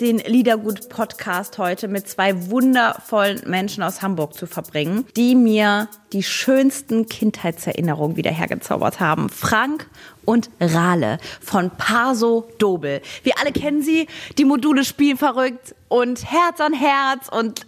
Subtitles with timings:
[0.00, 7.06] den Liedergut-Podcast heute mit zwei wundervollen Menschen aus Hamburg zu verbringen, die mir die schönsten
[7.06, 9.28] Kindheitserinnerungen wieder hergezaubert haben.
[9.28, 9.88] Frank
[10.24, 13.00] und Rale von Paso Dobel.
[13.22, 14.06] Wir alle kennen sie,
[14.38, 17.66] die Module spielen verrückt und Herz an Herz und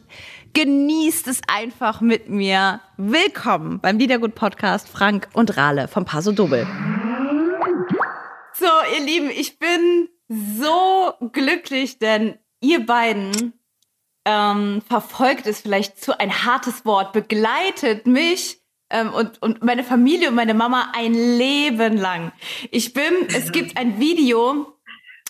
[0.52, 2.80] genießt es einfach mit mir.
[2.96, 6.66] Willkommen beim Liedergut-Podcast Frank und Rale von Paso Dobel.
[8.54, 13.54] So, ihr Lieben, ich bin so glücklich, denn ihr beiden
[14.24, 18.60] ähm, verfolgt es vielleicht zu ein hartes Wort, begleitet mich
[18.90, 22.32] ähm, und, und meine Familie und meine Mama ein Leben lang.
[22.70, 24.74] Ich bin, es gibt ein Video,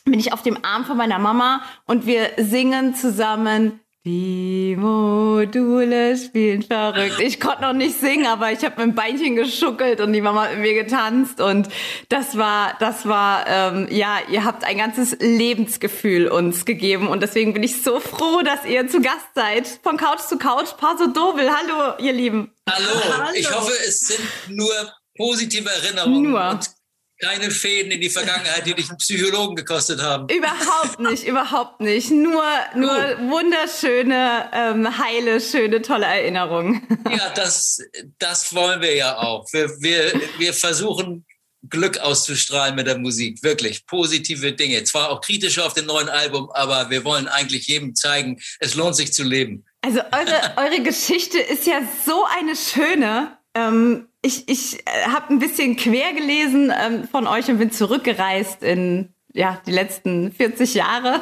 [0.04, 6.62] bin ich auf dem Arm von meiner Mama und wir singen zusammen die Module spielen
[6.62, 7.20] verrückt.
[7.20, 10.44] Ich konnte noch nicht singen, aber ich habe mit dem Beinchen geschuckelt und die Mama
[10.44, 11.68] hat mit mir getanzt und
[12.08, 17.52] das war, das war, ähm, ja, ihr habt ein ganzes Lebensgefühl uns gegeben und deswegen
[17.52, 19.68] bin ich so froh, dass ihr zu Gast seid.
[19.82, 21.50] Von Couch zu Couch, Paso Dobel.
[21.50, 22.50] Hallo, ihr Lieben.
[22.66, 22.88] Hallo.
[23.12, 23.30] Hallo.
[23.34, 24.72] Ich hoffe, es sind nur
[25.18, 26.30] positive Erinnerungen.
[26.30, 26.48] Nur.
[26.48, 26.77] Und
[27.20, 30.28] keine Fäden in die Vergangenheit, die dich einen Psychologen gekostet haben.
[30.28, 32.10] Überhaupt nicht, überhaupt nicht.
[32.10, 32.44] Nur,
[32.74, 32.96] nur
[33.28, 36.86] wunderschöne, ähm, heile, schöne, tolle Erinnerungen.
[37.08, 37.80] Ja, das,
[38.18, 39.50] das wollen wir ja auch.
[39.52, 41.24] Wir, wir, wir versuchen
[41.68, 43.42] Glück auszustrahlen mit der Musik.
[43.42, 44.84] Wirklich positive Dinge.
[44.84, 48.94] Zwar auch kritische auf dem neuen Album, aber wir wollen eigentlich jedem zeigen, es lohnt
[48.94, 49.64] sich zu leben.
[49.80, 53.37] Also eure, eure Geschichte ist ja so eine schöne.
[53.58, 58.62] Ähm, ich ich äh, habe ein bisschen quer gelesen ähm, von euch und bin zurückgereist
[58.62, 61.20] in ja, die letzten 40 Jahre.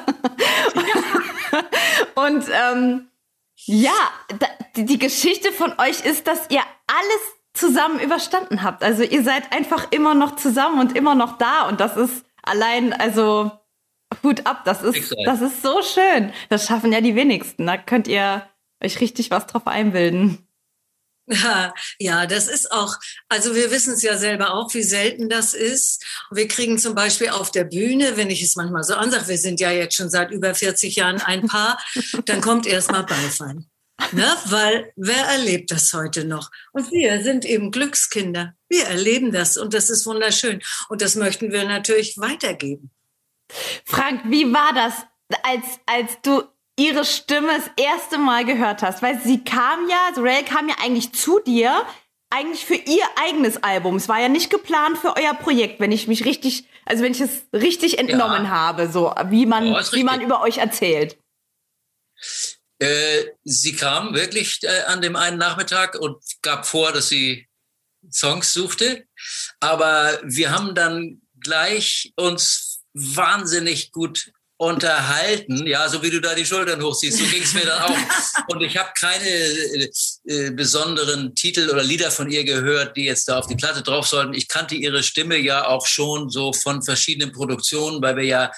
[2.15, 3.09] und ähm,
[3.57, 3.93] ja,
[4.39, 4.47] da,
[4.77, 8.83] die Geschichte von euch ist, dass ihr alles zusammen überstanden habt.
[8.83, 11.69] Also ihr seid einfach immer noch zusammen und immer noch da.
[11.69, 13.51] Und das ist allein, also
[14.23, 16.33] Hut ab, das ist, das ist so schön.
[16.49, 17.67] Das schaffen ja die wenigsten.
[17.67, 18.47] Da könnt ihr
[18.83, 20.46] euch richtig was drauf einbilden.
[21.27, 22.95] Ja, ja, das ist auch,
[23.29, 26.05] also wir wissen es ja selber auch, wie selten das ist.
[26.31, 29.61] Wir kriegen zum Beispiel auf der Bühne, wenn ich es manchmal so ansage, wir sind
[29.61, 31.79] ja jetzt schon seit über 40 Jahren ein Paar,
[32.27, 33.65] dann kommt erstmal Beifall.
[34.13, 34.37] Ne?
[34.47, 36.51] Weil wer erlebt das heute noch?
[36.73, 38.55] Und wir sind eben Glückskinder.
[38.69, 40.63] Wir erleben das und das ist wunderschön.
[40.89, 42.91] Und das möchten wir natürlich weitergeben.
[43.87, 44.95] Frank, wie war das,
[45.43, 46.43] als, als du
[46.79, 49.03] ihre Stimme das erste Mal gehört hast?
[49.03, 51.87] Weil sie kam ja, Sorel kam ja eigentlich zu dir,
[52.31, 53.97] eigentlich für ihr eigenes Album.
[53.97, 57.21] Es war ja nicht geplant für euer Projekt, wenn ich mich richtig, also wenn ich
[57.21, 58.51] es richtig entnommen ja.
[58.51, 61.17] habe, so wie man, ja, wie man über euch erzählt.
[62.79, 67.47] Äh, sie kam wirklich äh, an dem einen Nachmittag und gab vor, dass sie
[68.11, 69.07] Songs suchte.
[69.61, 76.47] Aber wir haben dann gleich uns wahnsinnig gut unterhalten, ja, so wie du da die
[76.47, 77.97] Schultern hochziehst, so ging es mir dann auch.
[78.49, 79.91] Und ich habe keine äh,
[80.27, 84.07] äh, besonderen Titel oder Lieder von ihr gehört, die jetzt da auf die Platte drauf
[84.07, 84.33] sollten.
[84.33, 88.53] Ich kannte ihre Stimme ja auch schon so von verschiedenen Produktionen, weil wir ja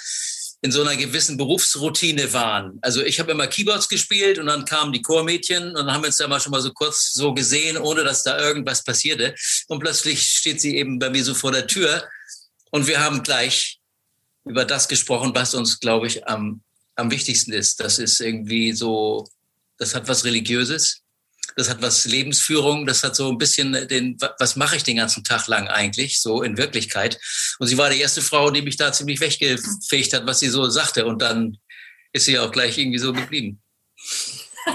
[0.60, 2.78] in so einer gewissen Berufsroutine waren.
[2.82, 6.08] Also ich habe immer Keyboards gespielt und dann kamen die Chormädchen und dann haben wir
[6.08, 9.34] uns da mal schon mal so kurz so gesehen, ohne dass da irgendwas passierte.
[9.68, 12.08] Und plötzlich steht sie eben bei mir so vor der Tür
[12.70, 13.77] und wir haben gleich
[14.48, 16.62] über das gesprochen, was uns, glaube ich, am,
[16.96, 17.80] am wichtigsten ist.
[17.80, 19.28] Das ist irgendwie so,
[19.78, 21.02] das hat was Religiöses,
[21.56, 25.24] das hat was Lebensführung, das hat so ein bisschen den, was mache ich den ganzen
[25.24, 27.18] Tag lang eigentlich, so in Wirklichkeit.
[27.58, 30.68] Und sie war die erste Frau, die mich da ziemlich weggefegt hat, was sie so
[30.68, 31.06] sagte.
[31.06, 31.58] Und dann
[32.12, 33.62] ist sie auch gleich irgendwie so geblieben.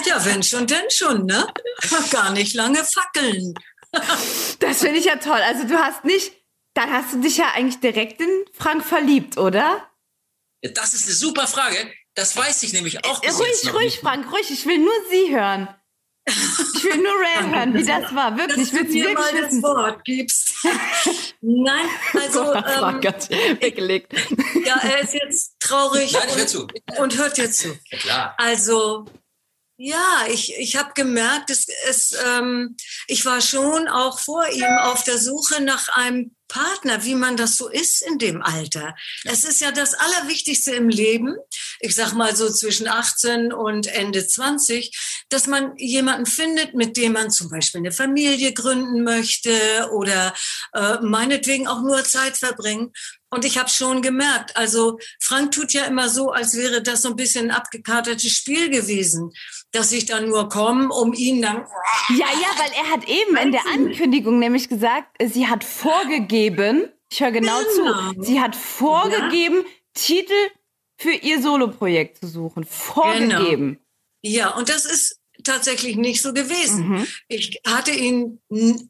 [0.05, 1.47] Ja, wenn schon, denn schon, ne?
[2.11, 3.53] Gar nicht lange fackeln.
[4.59, 5.39] Das finde ich ja toll.
[5.39, 6.33] Also du hast nicht
[6.73, 9.87] dann hast du dich ja eigentlich direkt in Frank verliebt, oder?
[10.61, 11.91] Das ist eine super Frage.
[12.15, 13.21] Das weiß ich nämlich auch.
[13.21, 13.99] Bis ruhig, jetzt noch ruhig, nicht.
[13.99, 14.49] Frank, ruhig.
[14.51, 15.67] Ich will nur Sie hören.
[16.25, 18.37] Ich will nur Ray hören, wie das war.
[18.37, 19.61] Wirklich, Dass ich will du mir wirklich mal wissen.
[19.61, 20.53] das Wort gibst.
[21.41, 23.01] Nein, also Oh ähm,
[23.61, 24.13] weggelegt.
[24.65, 26.67] ja, er ist jetzt traurig Nein, ich hör und, zu.
[26.99, 27.77] und hört jetzt zu.
[27.91, 28.35] Ja, klar.
[28.37, 29.05] Also
[29.75, 32.77] Ja, ich, ich habe gemerkt, es, es, ähm,
[33.07, 37.55] ich war schon auch vor ihm auf der Suche nach einem Partner, wie man das
[37.55, 38.95] so ist in dem Alter.
[39.23, 41.35] Es ist ja das Allerwichtigste im Leben,
[41.79, 47.13] ich sag mal so zwischen 18 und Ende 20, dass man jemanden findet, mit dem
[47.13, 50.33] man zum Beispiel eine Familie gründen möchte oder
[50.73, 52.91] äh, meinetwegen auch nur Zeit verbringen.
[53.29, 57.09] Und ich habe schon gemerkt, also Frank tut ja immer so, als wäre das so
[57.09, 59.31] ein bisschen ein abgekartetes Spiel gewesen,
[59.73, 61.65] dass ich dann nur komme, um ihn dann.
[62.09, 67.19] Ja, ja, weil er hat eben in der Ankündigung nämlich gesagt, sie hat vorgegeben, ich
[67.19, 69.69] höre genau, genau, zu, sie hat vorgegeben, ja.
[69.93, 70.33] Titel
[70.97, 72.63] für ihr Soloprojekt zu suchen.
[72.63, 73.79] Vorgegeben.
[74.21, 74.35] Genau.
[74.35, 76.89] Ja, und das ist tatsächlich nicht so gewesen.
[76.89, 77.07] Mhm.
[77.27, 78.39] Ich hatte ihn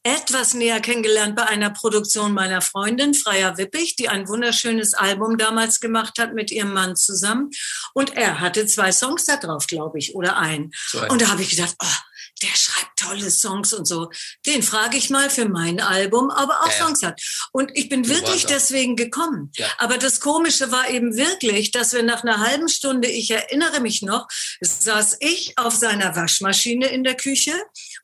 [0.03, 5.79] etwas näher kennengelernt bei einer Produktion meiner Freundin, Freya Wippig, die ein wunderschönes Album damals
[5.79, 7.49] gemacht hat mit ihrem Mann zusammen.
[7.93, 10.71] Und er hatte zwei Songs da drauf, glaube ich, oder ein.
[10.89, 11.09] Zwei.
[11.09, 12.12] Und da habe ich gedacht, oh,
[12.43, 14.09] der schreibt tolle Songs und so.
[14.45, 17.21] Den frage ich mal für mein Album, aber auch ja, Songs hat.
[17.51, 19.51] Und ich bin wirklich deswegen gekommen.
[19.55, 19.67] Ja.
[19.77, 24.01] Aber das Komische war eben wirklich, dass wir nach einer halben Stunde, ich erinnere mich
[24.01, 24.27] noch,
[24.61, 27.53] saß ich auf seiner Waschmaschine in der Küche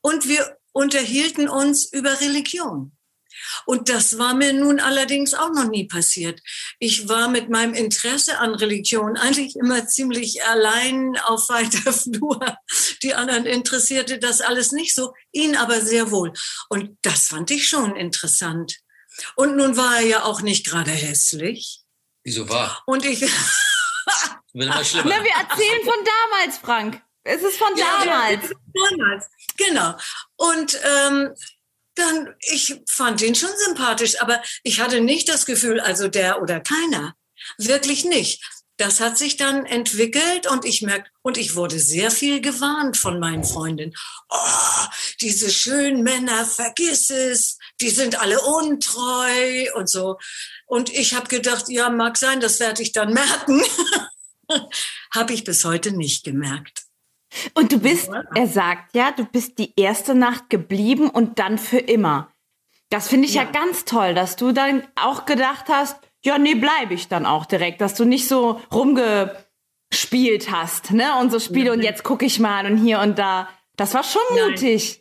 [0.01, 2.93] und wir unterhielten uns über Religion.
[3.65, 6.41] Und das war mir nun allerdings auch noch nie passiert.
[6.79, 12.57] Ich war mit meinem Interesse an Religion eigentlich immer ziemlich allein auf weiter Flur.
[13.03, 16.33] Die anderen interessierte das alles nicht so, ihn aber sehr wohl.
[16.69, 18.77] Und das fand ich schon interessant.
[19.35, 21.81] Und nun war er ja auch nicht gerade hässlich.
[22.23, 22.83] Wieso war?
[22.85, 23.21] Und ich.
[24.53, 27.01] Na, wir erzählen von damals, Frank.
[27.23, 28.49] Es ist von ja, damals.
[28.49, 29.25] Ja, damals.
[29.57, 29.95] Genau.
[30.37, 31.35] Und ähm,
[31.99, 36.59] dann, ich fand ihn schon sympathisch, aber ich hatte nicht das Gefühl, also der oder
[36.59, 37.15] keiner.
[37.57, 38.43] Wirklich nicht.
[38.77, 43.19] Das hat sich dann entwickelt und ich merke, und ich wurde sehr viel gewarnt von
[43.19, 43.93] meinen Freundinnen.
[44.29, 44.85] Oh,
[45.19, 50.17] diese schönen Männer, vergiss es, die sind alle untreu und so.
[50.65, 53.61] Und ich habe gedacht, ja, mag sein, das werde ich dann merken.
[55.13, 56.88] habe ich bis heute nicht gemerkt.
[57.53, 61.77] Und du bist, er sagt ja, du bist die erste Nacht geblieben und dann für
[61.77, 62.31] immer.
[62.89, 63.43] Das finde ich ja.
[63.43, 63.51] ja.
[63.51, 67.81] ganz toll, dass du dann auch gedacht hast, ja, nee, bleibe ich dann auch direkt,
[67.81, 71.17] dass du nicht so rumgespielt hast, ne?
[71.19, 71.73] Und so Spiele ja.
[71.73, 73.47] und jetzt gucke ich mal und hier und da.
[73.77, 74.98] Das war schon mutig.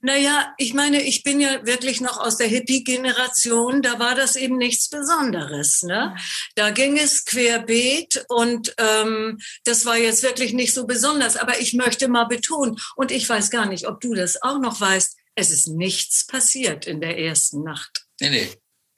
[0.00, 4.56] Naja, ich meine, ich bin ja wirklich noch aus der Hippie-Generation, da war das eben
[4.56, 5.82] nichts Besonderes.
[5.82, 6.16] Ne?
[6.54, 11.36] Da ging es querbeet und ähm, das war jetzt wirklich nicht so besonders.
[11.36, 14.80] Aber ich möchte mal betonen, und ich weiß gar nicht, ob du das auch noch
[14.80, 18.06] weißt, es ist nichts passiert in der ersten Nacht.
[18.20, 18.48] Nee, nee.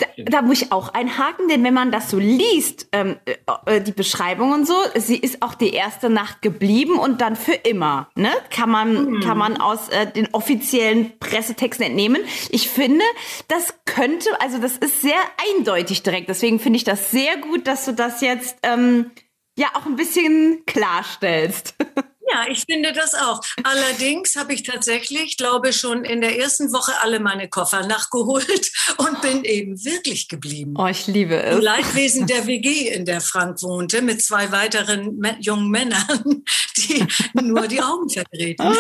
[0.01, 3.81] Da, da, muss ich auch einhaken, denn wenn man das so liest, ähm, äh, äh,
[3.81, 8.11] die Beschreibung und so, sie ist auch die erste Nacht geblieben und dann für immer.
[8.17, 8.31] Ne?
[8.51, 9.21] Kann man, mhm.
[9.21, 12.23] kann man aus äh, den offiziellen Pressetexten entnehmen.
[12.49, 13.05] Ich finde,
[13.49, 15.21] das könnte, also das ist sehr
[15.55, 16.29] eindeutig direkt.
[16.29, 19.11] Deswegen finde ich das sehr gut, dass du das jetzt ähm,
[19.57, 21.77] ja auch ein bisschen klarstellst.
[22.33, 23.41] Ja, ich finde das auch.
[23.65, 29.21] Allerdings habe ich tatsächlich, glaube schon in der ersten Woche alle meine Koffer nachgeholt und
[29.21, 30.75] bin eben wirklich geblieben.
[30.77, 31.57] Oh, ich liebe es.
[31.57, 36.45] Im Leidwesen der WG, in der Frank wohnte, mit zwei weiteren jungen Männern,
[36.77, 37.05] die
[37.35, 38.75] nur die Augen verdrehten.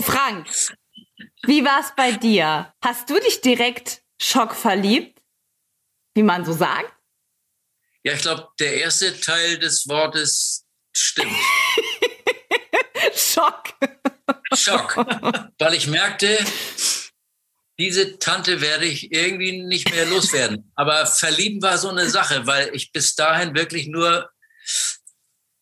[0.00, 0.46] Frank,
[1.42, 2.72] wie war es bei dir?
[2.84, 5.20] Hast du dich direkt schockverliebt,
[6.14, 6.92] wie man so sagt?
[8.04, 10.65] Ja, ich glaube, der erste Teil des Wortes
[10.98, 11.36] Stimmt.
[13.14, 13.74] Schock.
[14.54, 14.96] Schock.
[15.58, 16.38] Weil ich merkte,
[17.78, 20.72] diese Tante werde ich irgendwie nicht mehr loswerden.
[20.74, 24.30] Aber verlieben war so eine Sache, weil ich bis dahin wirklich nur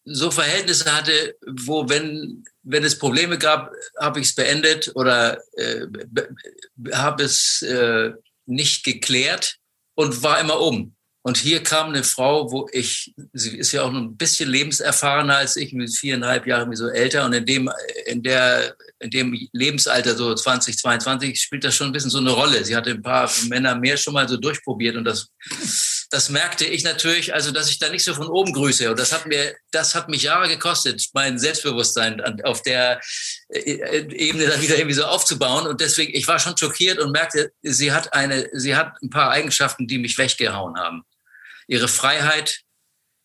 [0.04, 5.86] so Verhältnisse hatte, wo wenn, wenn es Probleme gab, habe ich es beendet oder äh,
[6.92, 8.12] habe es äh,
[8.46, 9.56] nicht geklärt
[9.96, 10.93] und war immer um.
[11.26, 15.56] Und hier kam eine Frau, wo ich, sie ist ja auch ein bisschen lebenserfahrener als
[15.56, 17.24] ich, mit viereinhalb Jahren so älter.
[17.24, 17.70] Und in dem,
[18.04, 22.30] in der, in dem Lebensalter, so 20, 22, spielt das schon ein bisschen so eine
[22.30, 22.62] Rolle.
[22.62, 25.28] Sie hatte ein paar Männer mehr schon mal so durchprobiert und das,
[26.10, 28.90] das merkte ich natürlich, also, dass ich da nicht so von oben grüße.
[28.90, 33.00] Und das hat mir, das hat mich Jahre gekostet, mein Selbstbewusstsein auf der
[33.48, 35.66] äh, Ebene dann wieder irgendwie so aufzubauen.
[35.66, 39.30] Und deswegen, ich war schon schockiert und merkte, sie hat eine, sie hat ein paar
[39.30, 41.02] Eigenschaften, die mich weggehauen haben
[41.66, 42.60] ihre Freiheit,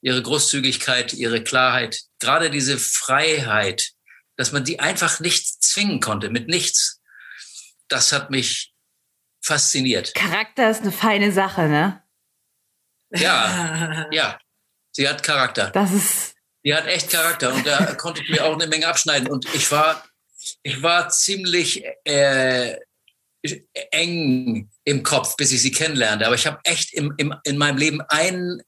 [0.02, 3.92] ihre Großzügigkeit, ihre Klarheit, gerade diese Freiheit,
[4.38, 7.02] dass man die einfach nicht zwingen konnte, mit nichts,
[7.90, 8.74] das hat mich
[9.42, 10.14] fasziniert.
[10.14, 12.04] Charakter ist eine feine Sache, ne?
[13.12, 14.40] Ja, ja.
[14.92, 15.70] Sie hat Charakter.
[15.72, 19.30] Das ist Die hat echt Charakter und da konnte ich mir auch eine Menge abschneiden.
[19.30, 20.04] Und ich war,
[20.64, 22.76] ich war ziemlich äh,
[23.92, 26.26] eng im Kopf, bis ich sie kennenlernte.
[26.26, 28.62] Aber ich habe echt im, im, in meinem Leben einen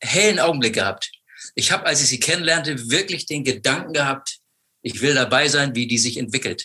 [0.00, 1.10] hellen Augenblick gehabt.
[1.54, 4.38] Ich habe, als ich sie kennenlernte, wirklich den Gedanken gehabt,
[4.82, 6.64] ich will dabei sein, wie die sich entwickelt.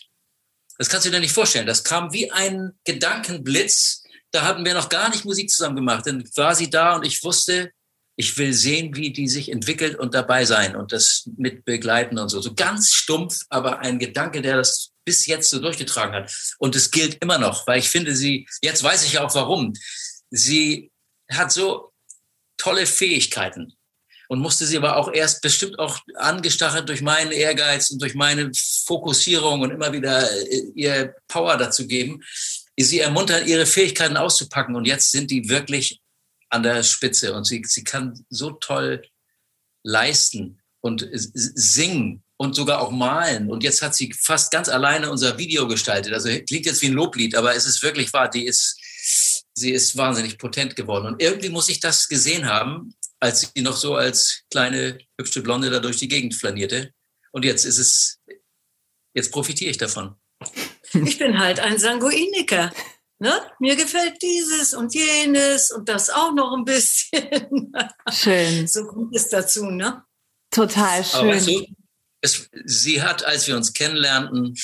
[0.78, 1.68] Das kannst du dir nicht vorstellen.
[1.68, 4.04] Das kam wie ein Gedankenblitz.
[4.32, 6.08] Da hatten wir noch gar nicht Musik zusammen gemacht.
[6.08, 7.72] Dann war sie da und ich wusste,
[8.16, 12.30] ich will sehen, wie die sich entwickelt und dabei sein und das mit begleiten und
[12.30, 12.42] so.
[12.42, 16.34] So ganz stumpf, aber ein Gedanke, der das bis jetzt so durchgetragen hat.
[16.58, 19.74] Und es gilt immer noch, weil ich finde sie, jetzt weiß ich auch warum.
[20.30, 20.90] Sie
[21.30, 21.92] hat so
[22.56, 23.74] tolle Fähigkeiten
[24.30, 28.52] und musste sie aber auch erst bestimmt auch angestachelt durch meinen Ehrgeiz und durch meine
[28.86, 32.22] Fokussierung und immer wieder äh, ihr Power dazu geben,
[32.80, 34.78] sie ermuntern, ihre Fähigkeiten auszupacken.
[34.78, 36.00] Und jetzt sind die wirklich
[36.48, 39.02] an der Spitze und sie, sie kann so toll
[39.84, 43.52] leisten und singen und sogar auch malen.
[43.52, 46.12] Und jetzt hat sie fast ganz alleine unser Video gestaltet.
[46.12, 48.32] Also klingt jetzt wie ein Loblied, aber es ist wirklich wahr.
[48.32, 48.80] Die ist,
[49.54, 51.06] sie ist wahnsinnig potent geworden.
[51.06, 55.70] Und irgendwie muss ich das gesehen haben, als sie noch so als kleine, hübsche Blonde
[55.70, 56.92] da durch die Gegend flanierte.
[57.32, 58.18] Und jetzt ist es,
[59.14, 60.16] jetzt profitiere ich davon.
[60.94, 62.74] Ich bin halt ein Sanguiniker.
[63.20, 63.40] Ne?
[63.60, 67.72] Mir gefällt dieses und jenes und das auch noch ein bisschen.
[68.12, 68.66] Schön.
[68.66, 70.04] So kommt es dazu, ne?
[70.50, 71.20] Total schön.
[71.20, 71.66] Aber weißt du,
[72.22, 74.58] es, sie hat, als wir uns kennenlernten,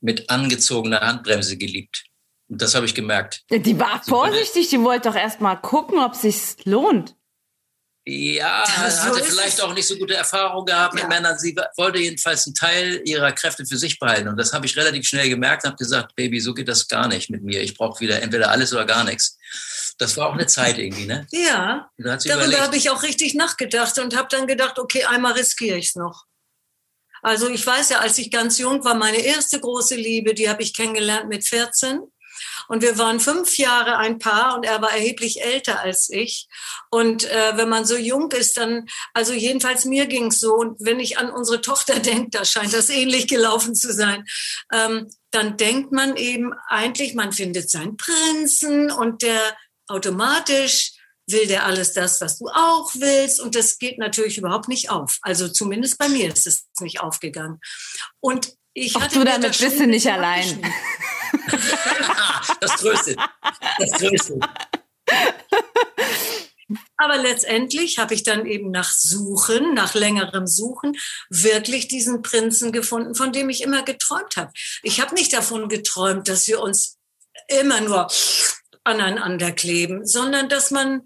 [0.00, 2.04] mit angezogener Handbremse geliebt.
[2.48, 3.44] Und das habe ich gemerkt.
[3.50, 7.14] Die war vorsichtig, die wollte doch erst mal gucken, ob es sich lohnt.
[8.10, 11.00] Ja, so hatte vielleicht auch nicht so gute Erfahrungen gehabt ja.
[11.00, 11.38] mit Männern.
[11.38, 14.28] Sie wollte jedenfalls einen Teil ihrer Kräfte für sich behalten.
[14.28, 17.06] Und das habe ich relativ schnell gemerkt und habe gesagt, Baby, so geht das gar
[17.06, 17.60] nicht mit mir.
[17.60, 19.36] Ich brauche wieder entweder alles oder gar nichts.
[19.98, 21.26] Das war auch eine Zeit irgendwie, ne?
[21.32, 25.88] Ja, darüber habe ich auch richtig nachgedacht und habe dann gedacht, okay, einmal riskiere ich
[25.88, 26.27] es noch.
[27.22, 30.62] Also ich weiß ja, als ich ganz jung war, meine erste große Liebe, die habe
[30.62, 32.00] ich kennengelernt mit 14.
[32.68, 36.48] Und wir waren fünf Jahre ein Paar und er war erheblich älter als ich.
[36.90, 40.54] Und äh, wenn man so jung ist, dann, also jedenfalls mir ging es so.
[40.54, 44.24] Und wenn ich an unsere Tochter denke, da scheint das ähnlich gelaufen zu sein,
[44.72, 49.56] ähm, dann denkt man eben eigentlich, man findet seinen Prinzen und der
[49.86, 50.92] automatisch
[51.30, 53.40] will der alles das, was du auch willst.
[53.40, 55.18] Und das geht natürlich überhaupt nicht auf.
[55.22, 57.60] Also zumindest bei mir ist es nicht aufgegangen.
[58.20, 60.62] Und ich Auch hatte du damit bist du nicht allein.
[62.60, 63.18] das tröstet.
[63.78, 64.42] Das tröstet.
[66.96, 70.96] Aber letztendlich habe ich dann eben nach Suchen, nach längerem Suchen,
[71.30, 74.52] wirklich diesen Prinzen gefunden, von dem ich immer geträumt habe.
[74.82, 76.98] Ich habe nicht davon geträumt, dass wir uns
[77.48, 78.08] immer nur
[78.84, 81.02] aneinander kleben, sondern dass man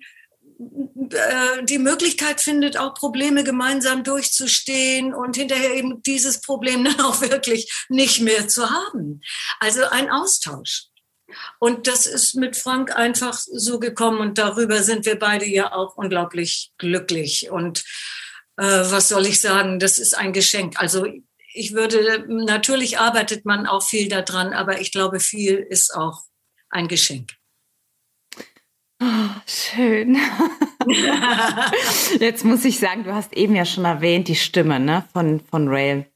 [1.64, 7.73] die Möglichkeit findet, auch Probleme gemeinsam durchzustehen und hinterher eben dieses Problem dann auch wirklich
[7.88, 9.21] nicht mehr zu haben.
[9.61, 10.87] Also ein Austausch.
[11.59, 15.97] Und das ist mit Frank einfach so gekommen und darüber sind wir beide ja auch
[15.97, 17.50] unglaublich glücklich.
[17.50, 17.85] Und
[18.59, 20.78] äh, was soll ich sagen, das ist ein Geschenk.
[20.78, 21.07] Also
[21.54, 26.23] ich würde, natürlich arbeitet man auch viel daran, aber ich glaube, viel ist auch
[26.69, 27.33] ein Geschenk.
[29.04, 30.16] Oh, schön.
[32.21, 35.66] Jetzt muss ich sagen, du hast eben ja schon erwähnt, die Stimme ne, von, von
[35.66, 36.06] Rail.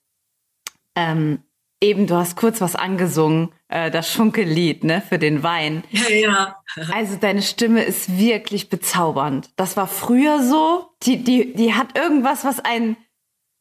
[0.94, 1.42] Ähm,
[1.82, 5.82] eben, du hast kurz was angesungen, äh, das Schunkellied ne, für den Wein.
[5.90, 6.62] Ja, ja.
[6.92, 9.50] Also deine Stimme ist wirklich bezaubernd.
[9.56, 10.86] Das war früher so.
[11.02, 12.96] Die, die, die hat irgendwas, was einen,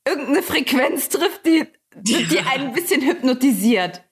[0.08, 1.66] irgendeine Frequenz trifft, die,
[1.96, 4.04] die, die einen ein bisschen hypnotisiert.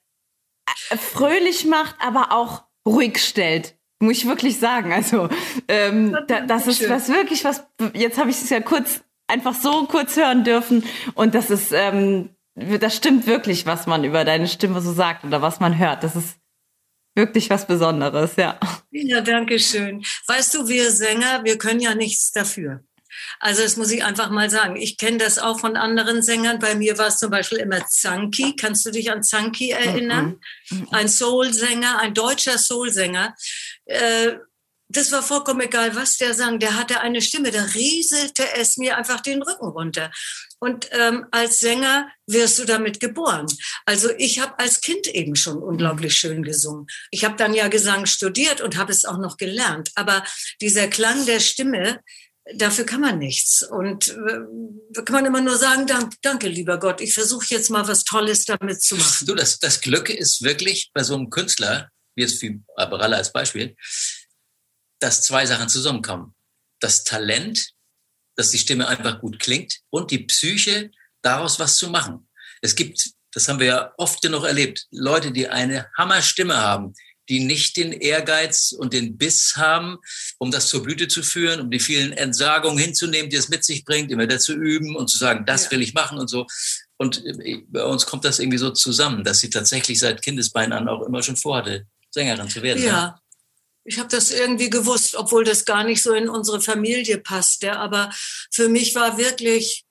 [0.90, 3.76] Äh, fröhlich macht, aber auch ruhig stellt.
[4.00, 4.92] Muss ich wirklich sagen.
[4.92, 5.28] Also,
[5.68, 7.64] ähm, da, das ist was wirklich was.
[7.94, 10.84] Jetzt habe ich es ja kurz einfach so kurz hören dürfen
[11.14, 15.42] und das ist, ähm, das stimmt wirklich, was man über deine Stimme so sagt oder
[15.42, 16.04] was man hört.
[16.04, 16.36] Das ist
[17.14, 18.58] wirklich was Besonderes, ja.
[18.90, 20.04] Ja, danke schön.
[20.26, 22.84] Weißt du, wir Sänger, wir können ja nichts dafür.
[23.38, 24.76] Also das muss ich einfach mal sagen.
[24.76, 26.58] Ich kenne das auch von anderen Sängern.
[26.58, 28.56] Bei mir war es zum Beispiel immer Zanki.
[28.56, 30.40] Kannst du dich an Zanki erinnern?
[30.70, 30.88] Mhm.
[30.90, 33.34] Ein Soul-Sänger, ein deutscher Soul-Sänger.
[33.86, 34.32] Äh,
[34.88, 36.58] das war vollkommen egal, was der sang.
[36.58, 40.10] Der hatte eine Stimme, da rieselte es mir einfach den Rücken runter.
[40.58, 43.46] Und ähm, als Sänger wirst du damit geboren.
[43.86, 46.86] Also ich habe als Kind eben schon unglaublich schön gesungen.
[47.10, 49.90] Ich habe dann ja Gesang studiert und habe es auch noch gelernt.
[49.94, 50.22] Aber
[50.60, 52.00] dieser Klang der Stimme,
[52.54, 53.62] dafür kann man nichts.
[53.62, 57.88] Und äh, kann man immer nur sagen, danke, danke lieber Gott, ich versuche jetzt mal
[57.88, 59.26] was Tolles damit zu machen.
[59.26, 63.76] Du, das, das Glück ist wirklich bei so einem Künstler, jetzt für Aberalla als Beispiel,
[65.00, 66.34] dass zwei Sachen zusammenkommen.
[66.80, 67.74] Das Talent
[68.36, 70.90] dass die Stimme einfach gut klingt und die Psyche,
[71.22, 72.28] daraus was zu machen.
[72.60, 76.94] Es gibt, das haben wir ja oft genug erlebt, Leute, die eine Hammerstimme haben,
[77.30, 79.96] die nicht den Ehrgeiz und den Biss haben,
[80.38, 83.86] um das zur Blüte zu führen, um die vielen Entsagungen hinzunehmen, die es mit sich
[83.86, 85.70] bringt, immer wieder zu üben und zu sagen, das ja.
[85.70, 86.46] will ich machen und so.
[86.98, 90.88] Und äh, bei uns kommt das irgendwie so zusammen, dass sie tatsächlich seit Kindesbeinen an
[90.88, 92.82] auch immer schon vorhatte, Sängerin zu werden.
[92.82, 93.20] Ja.
[93.84, 97.76] Ich habe das irgendwie gewusst, obwohl das gar nicht so in unsere Familie passte.
[97.76, 98.10] Aber
[98.50, 99.84] für mich war wirklich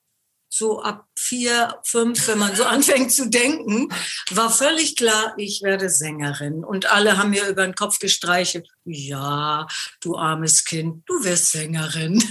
[0.48, 3.88] so ab vier, fünf, wenn man so anfängt zu denken,
[4.30, 6.64] war völlig klar, ich werde Sängerin.
[6.64, 9.66] Und alle haben mir über den Kopf gestreichelt, ja,
[10.00, 12.24] du armes Kind, du wirst Sängerin.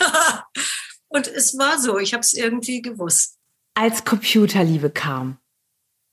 [1.07, 3.37] Und es war so, ich habe es irgendwie gewusst.
[3.75, 5.37] Als Computerliebe kam,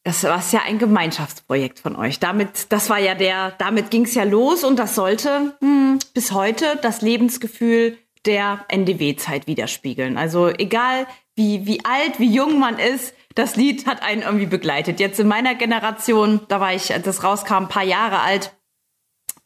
[0.03, 2.19] das war ja ein Gemeinschaftsprojekt von euch.
[2.19, 6.33] Damit, das war ja der, damit ging es ja los und das sollte hm, bis
[6.33, 10.17] heute das Lebensgefühl der NDW-Zeit widerspiegeln.
[10.17, 15.01] Also egal wie, wie alt, wie jung man ist, das Lied hat einen irgendwie begleitet.
[15.01, 18.55] Jetzt in meiner Generation, da war ich, als das rauskam, ein paar Jahre alt,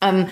[0.00, 0.28] ähm,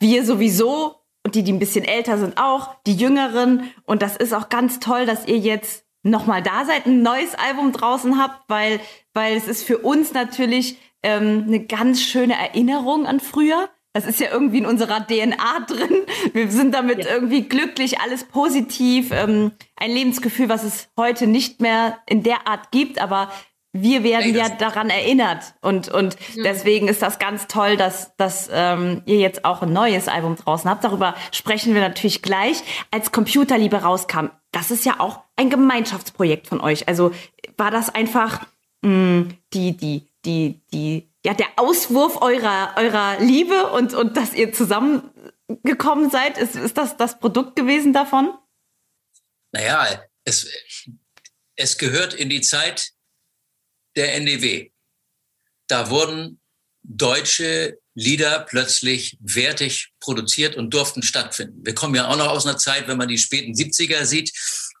[0.00, 3.70] wir sowieso, und die, die ein bisschen älter sind auch, die Jüngeren.
[3.84, 7.72] Und das ist auch ganz toll, dass ihr jetzt nochmal da seid, ein neues Album
[7.72, 8.80] draußen habt, weil,
[9.12, 13.68] weil es ist für uns natürlich ähm, eine ganz schöne Erinnerung an früher.
[13.92, 16.02] Das ist ja irgendwie in unserer DNA drin.
[16.32, 17.10] Wir sind damit ja.
[17.12, 19.10] irgendwie glücklich, alles positiv.
[19.10, 23.30] Ähm, ein Lebensgefühl, was es heute nicht mehr in der Art gibt, aber
[23.72, 25.54] wir werden ja daran erinnert.
[25.60, 26.42] Und, und mhm.
[26.42, 30.70] deswegen ist das ganz toll, dass, dass ähm, ihr jetzt auch ein neues Album draußen
[30.70, 30.84] habt.
[30.84, 32.62] Darüber sprechen wir natürlich gleich.
[32.90, 36.88] Als Computerliebe rauskam, das ist ja auch ein Gemeinschaftsprojekt von euch.
[36.88, 37.14] Also
[37.56, 38.46] war das einfach
[38.82, 44.32] mh, mm, die, die, die, die ja, der Auswurf eurer, eurer Liebe und, und dass
[44.32, 46.38] ihr zusammengekommen seid?
[46.38, 48.32] Ist, ist das das Produkt gewesen davon?
[49.52, 50.48] Naja, es,
[51.56, 52.92] es gehört in die Zeit
[53.96, 54.70] der NDW.
[55.68, 56.40] Da wurden
[56.82, 61.64] deutsche Lieder plötzlich wertig produziert und durften stattfinden.
[61.64, 64.32] Wir kommen ja auch noch aus einer Zeit, wenn man die späten 70er sieht,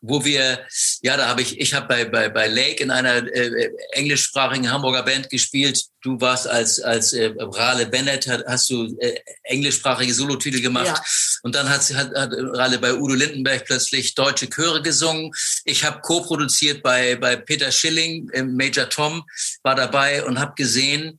[0.08, 0.60] wo wir,
[1.02, 5.02] ja, da habe ich, ich habe bei, bei, bei Lake in einer äh, englischsprachigen Hamburger
[5.02, 5.84] Band gespielt.
[6.02, 10.86] Du warst als, als äh, Rale Bennett, hast du äh, englischsprachige Solotitel gemacht.
[10.86, 11.02] Ja.
[11.42, 15.32] Und dann hat, hat, hat Rale bei Udo Lindenberg plötzlich deutsche Chöre gesungen.
[15.64, 19.24] Ich habe co-produziert bei, bei Peter Schilling, äh, Major Tom
[19.62, 21.18] war dabei und habe gesehen,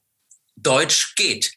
[0.55, 1.53] Deutsch geht.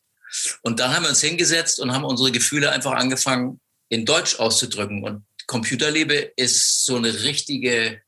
[0.63, 5.03] Und dann haben wir uns hingesetzt und haben unsere Gefühle einfach angefangen, in Deutsch auszudrücken.
[5.03, 8.01] Und Computerliebe ist so eine richtige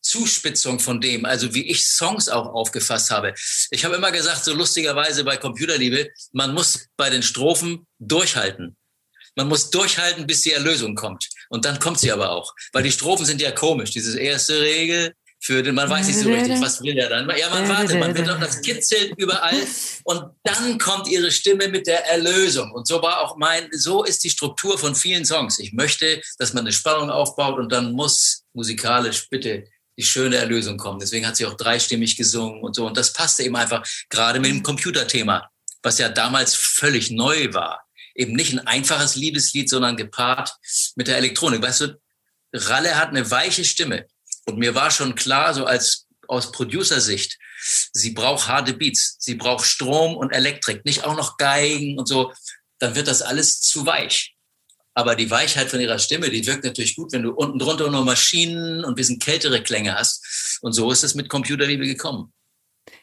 [0.00, 3.34] Zuspitzung von dem, also wie ich Songs auch aufgefasst habe.
[3.70, 8.76] Ich habe immer gesagt, so lustigerweise bei Computerliebe, man muss bei den Strophen durchhalten.
[9.34, 11.28] Man muss durchhalten, bis die Erlösung kommt.
[11.48, 12.54] Und dann kommt sie aber auch.
[12.72, 13.90] Weil die Strophen sind ja komisch.
[13.90, 17.30] Diese erste Regel, für den, man weiß nicht so richtig, was will er dann.
[17.36, 19.56] Ja, man wartet, man wird das kitzelt überall
[20.04, 22.72] und dann kommt ihre Stimme mit der Erlösung.
[22.72, 25.58] Und so war auch mein, so ist die Struktur von vielen Songs.
[25.58, 29.64] Ich möchte, dass man eine Spannung aufbaut und dann muss musikalisch bitte
[29.96, 31.00] die schöne Erlösung kommen.
[31.00, 32.86] Deswegen hat sie auch dreistimmig gesungen und so.
[32.86, 35.50] Und das passte eben einfach gerade mit dem Computerthema,
[35.82, 37.84] was ja damals völlig neu war.
[38.14, 40.56] Eben nicht ein einfaches Liebeslied, sondern gepaart
[40.96, 41.62] mit der Elektronik.
[41.62, 42.00] Weißt du,
[42.52, 44.06] Ralle hat eine weiche Stimme.
[44.48, 47.38] Und mir war schon klar, so als aus Producer-Sicht,
[47.92, 52.32] sie braucht harte Beats, sie braucht Strom und Elektrik, nicht auch noch Geigen und so,
[52.78, 54.36] dann wird das alles zu weich.
[54.94, 58.06] Aber die Weichheit von ihrer Stimme, die wirkt natürlich gut, wenn du unten drunter nur
[58.06, 60.58] Maschinen und ein bisschen kältere Klänge hast.
[60.62, 62.32] Und so ist es mit Computerliebe gekommen.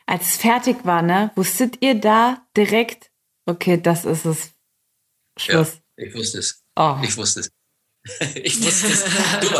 [0.08, 3.12] Als es fertig war, ne, wusstet ihr da direkt,
[3.46, 4.52] okay, das ist es.
[5.38, 5.74] Schluss.
[5.96, 6.64] Ja, ich wusste es.
[6.76, 6.98] Oh.
[7.04, 7.50] Ich wusste es.
[8.36, 9.04] ich wusste es.
[9.42, 9.54] Du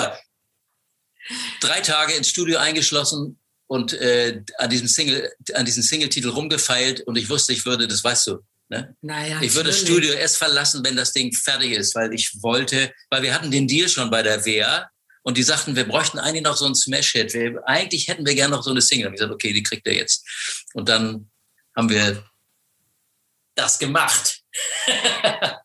[1.60, 7.18] drei Tage ins Studio eingeschlossen und äh, an diesem Single, an diesem Single-Titel rumgefeilt und
[7.18, 8.96] ich wusste, ich würde, das weißt du, ne?
[9.02, 12.94] Naja, ich würde das Studio erst verlassen, wenn das Ding fertig ist, weil ich wollte,
[13.10, 14.90] weil wir hatten den Deal schon bei der WR
[15.24, 17.36] und die sagten, wir bräuchten eigentlich noch so einen Smash-Hit.
[17.66, 19.08] Eigentlich hätten wir gerne noch so eine Single.
[19.08, 20.24] Und ich sagte, okay, die kriegt er jetzt.
[20.76, 21.32] Und dann
[21.76, 22.24] haben wir
[23.56, 24.44] das gemacht.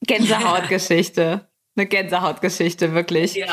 [0.00, 3.34] Gänsehautgeschichte eine Gänsehautgeschichte, wirklich.
[3.34, 3.46] Ja.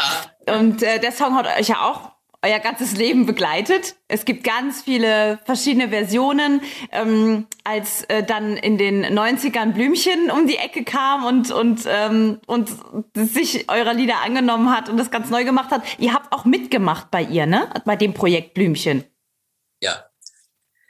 [0.47, 3.95] Und äh, der Song hat euch ja auch euer ganzes Leben begleitet.
[4.09, 6.61] Es gibt ganz viele verschiedene Versionen.
[6.91, 12.41] Ähm, als äh, dann in den 90ern Blümchen um die Ecke kam und, und, ähm,
[12.45, 12.69] und
[13.13, 17.09] sich eurer Lieder angenommen hat und das ganz neu gemacht hat, ihr habt auch mitgemacht
[17.11, 17.69] bei ihr, ne?
[17.85, 19.05] Bei dem Projekt Blümchen.
[19.79, 20.03] Ja.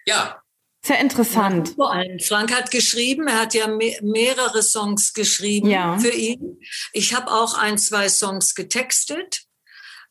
[0.05, 0.42] Ja.
[0.85, 1.69] Sehr interessant.
[1.69, 2.19] Ja, vor allem.
[2.19, 5.97] Frank hat geschrieben, er hat ja me mehrere Songs geschrieben ja.
[5.97, 6.59] für ihn.
[6.91, 9.45] Ich habe auch ein, zwei Songs getextet.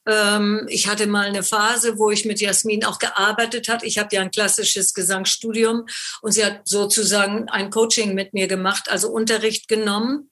[0.06, 3.82] Ähm, ich hatte mal eine Phase, wo ich mit Jasmin auch gearbeitet hat.
[3.82, 5.86] Ich habe ja ein klassisches Gesangsstudium
[6.22, 10.30] und sie hat sozusagen ein Coaching mit mir gemacht, also Unterricht genommen.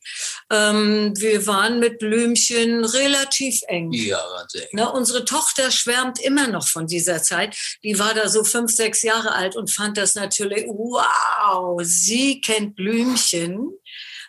[0.50, 3.92] Ähm, wir waren mit Blümchen relativ eng.
[3.92, 4.68] Ja, sehr eng.
[4.72, 7.56] Ne, unsere Tochter schwärmt immer noch von dieser Zeit.
[7.85, 12.74] Die war da so fünf, sechs Jahre alt und fand das natürlich, wow, sie kennt
[12.74, 13.70] Blümchen.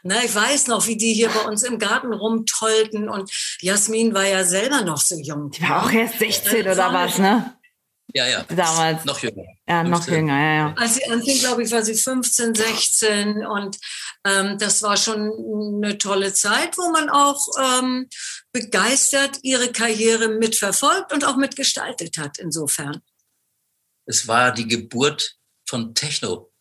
[0.04, 4.26] Na, ich weiß noch, wie die hier bei uns im Garten rumtollten und Jasmin war
[4.26, 5.52] ja selber noch so jung.
[5.52, 7.56] Die war auch erst 16 oder was, ne?
[8.14, 8.44] Ja, ja.
[8.44, 9.06] Damals.
[9.06, 9.44] Noch jünger.
[9.68, 10.14] Ja, noch 15.
[10.14, 10.76] jünger, ja, ja.
[10.78, 13.78] Als sie anfing, glaube ich, war sie 15, 16 und
[14.26, 15.32] ähm, das war schon
[15.84, 18.10] eine tolle Zeit, wo man auch ähm,
[18.52, 23.02] begeistert ihre Karriere mitverfolgt und auch mitgestaltet hat, insofern.
[24.06, 26.52] Es war die Geburt von Techno.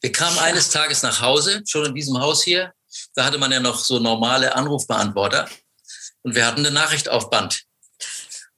[0.00, 2.72] Wir kamen eines Tages nach Hause, schon in diesem Haus hier.
[3.14, 5.48] Da hatte man ja noch so normale Anrufbeantworter.
[6.22, 7.62] Und wir hatten eine Nachricht auf Band.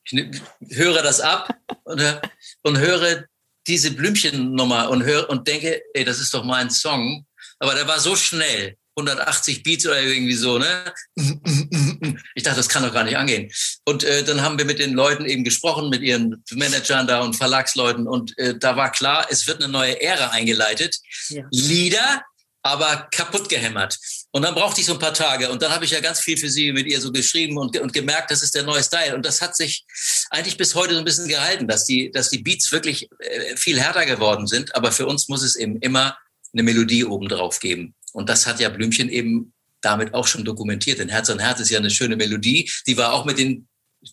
[0.05, 0.31] Ich ne-
[0.71, 2.23] höre das ab und, hör-
[2.63, 3.25] und höre
[3.67, 7.27] diese Blümchennummer und, höre, und denke, ey, das ist doch mein Song.
[7.59, 8.77] Aber der war so schnell.
[8.97, 10.93] 180 Beats oder irgendwie so, ne?
[12.35, 13.51] Ich dachte, das kann doch gar nicht angehen.
[13.85, 17.35] Und äh, dann haben wir mit den Leuten eben gesprochen, mit ihren Managern da und
[17.35, 18.07] Verlagsleuten.
[18.07, 20.97] Und äh, da war klar, es wird eine neue Ära eingeleitet.
[21.29, 21.45] Ja.
[21.51, 22.23] Lieder,
[22.63, 23.99] aber kaputt gehämmert.
[24.33, 25.51] Und dann brauchte ich so ein paar Tage.
[25.51, 27.93] Und dann habe ich ja ganz viel für sie mit ihr so geschrieben und, und
[27.93, 29.15] gemerkt, das ist der neue Style.
[29.15, 29.85] Und das hat sich
[30.31, 33.81] eigentlich bis heute so ein bisschen gehalten, dass die, dass die Beats wirklich äh, viel
[33.81, 34.75] härter geworden sind.
[34.75, 36.17] Aber für uns muss es eben immer
[36.53, 37.95] eine Melodie obendrauf geben.
[38.13, 40.99] Und das hat ja Blümchen eben damit auch schon dokumentiert.
[40.99, 42.71] Denn Herz an Herz ist ja eine schöne Melodie.
[42.87, 43.67] Die war auch mit den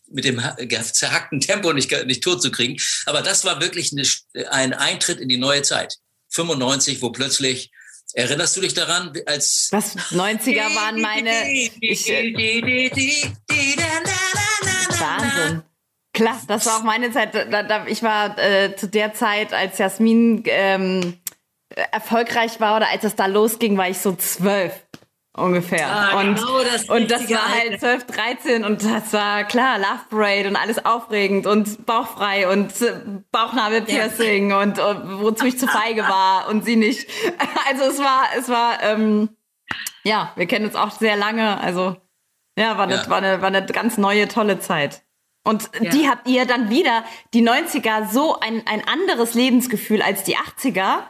[0.09, 0.41] mit dem
[0.93, 2.77] zerhackten Tempo nicht, nicht tot zu kriegen.
[3.05, 5.95] Aber das war wirklich eine, ein Eintritt in die neue Zeit.
[6.29, 7.71] 95, wo plötzlich,
[8.17, 11.51] erinnerst du dich daran, als Was 90er waren meine.
[11.79, 12.33] Ich, äh,
[14.99, 15.63] Wahnsinn.
[16.13, 17.35] Klar, das war auch meine Zeit.
[17.35, 21.17] Da, da, ich war äh, zu der Zeit, als Jasmin ähm,
[21.91, 24.73] erfolgreich war oder als es da losging, war ich so zwölf
[25.37, 25.87] ungefähr.
[25.89, 27.99] Ah, und, genau das und das war halt Alter.
[27.99, 32.93] 12, 13 und das war klar, Love Parade und alles aufregend und bauchfrei und äh,
[33.31, 37.07] Bauchnabelpiercing und, und wozu ich zu feige war und sie nicht.
[37.69, 39.29] Also es war, es war, ähm,
[40.03, 41.59] ja, wir kennen uns auch sehr lange.
[41.59, 41.97] Also
[42.57, 43.09] ja, war eine, Ja.
[43.09, 45.03] war eine, war eine ganz neue, tolle Zeit.
[45.43, 45.89] Und Ja.
[45.91, 51.03] die habt ihr dann wieder, die 90er, so ein, ein anderes Lebensgefühl als die 80er.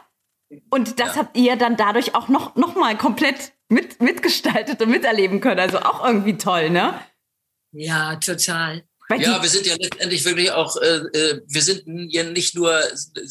[0.70, 1.22] Und das Ja.
[1.22, 5.60] habt ihr dann dadurch auch noch, noch mal komplett mit, mitgestaltet und miterleben können.
[5.60, 6.98] Also auch irgendwie toll, ne?
[7.72, 8.84] Ja, total.
[9.08, 12.78] Weil Ja, wir sind ja letztendlich wirklich auch, äh, äh, wir sind ja nicht nur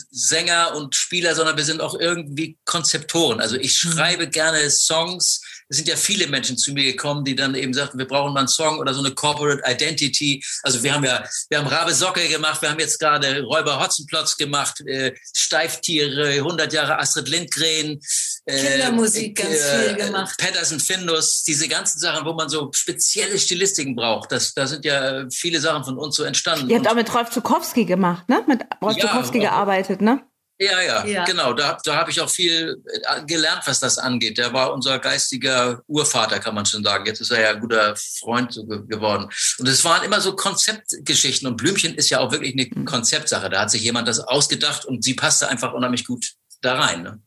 [0.10, 3.40] Sänger und Spieler, sondern wir sind auch irgendwie Konzeptoren.
[3.40, 5.40] Also ich schreibe gerne Songs.
[5.70, 8.40] Es sind ja viele Menschen zu mir gekommen, die dann eben sagten, wir brauchen mal
[8.40, 10.44] einen Song oder so eine Corporate Identity.
[10.64, 14.36] Also wir haben ja, wir haben Rabe Socke gemacht, wir haben jetzt gerade Räuber Hotzenplotz
[14.36, 18.00] gemacht, äh, Steiftiere, 100 Jahre Astrid Lindgren.
[18.48, 20.36] Äh, Kindermusik ganz viel gemacht.
[20.38, 24.32] Patterson Findus, diese ganzen Sachen, wo man so spezielle Stilistiken braucht.
[24.32, 26.70] Das, da sind ja viele Sachen von uns so entstanden.
[26.70, 28.44] ihr habt auch mit Rolf Zukowski gemacht, ne?
[28.48, 30.22] Mit Rolf Ja, Zukowski Rolf- gearbeitet, ne?
[30.60, 31.24] Ja, ja, Ja.
[31.26, 31.54] genau.
[31.54, 34.40] Da, da habe ich auch viel äh, gelernt, was das angeht.
[34.40, 37.06] Der war unser geistiger Urvater, kann man schon sagen.
[37.06, 39.30] Jetzt ist er ja ein guter Freund so ge geworden.
[39.60, 41.48] Und es waren immer so Konzeptgeschichten.
[41.48, 43.50] Und Blümchen ist ja auch wirklich eine Konzeptsache.
[43.52, 47.04] Da hat sich jemand das ausgedacht und sie passte einfach unheimlich gut da rein.
[47.04, 47.22] Ne?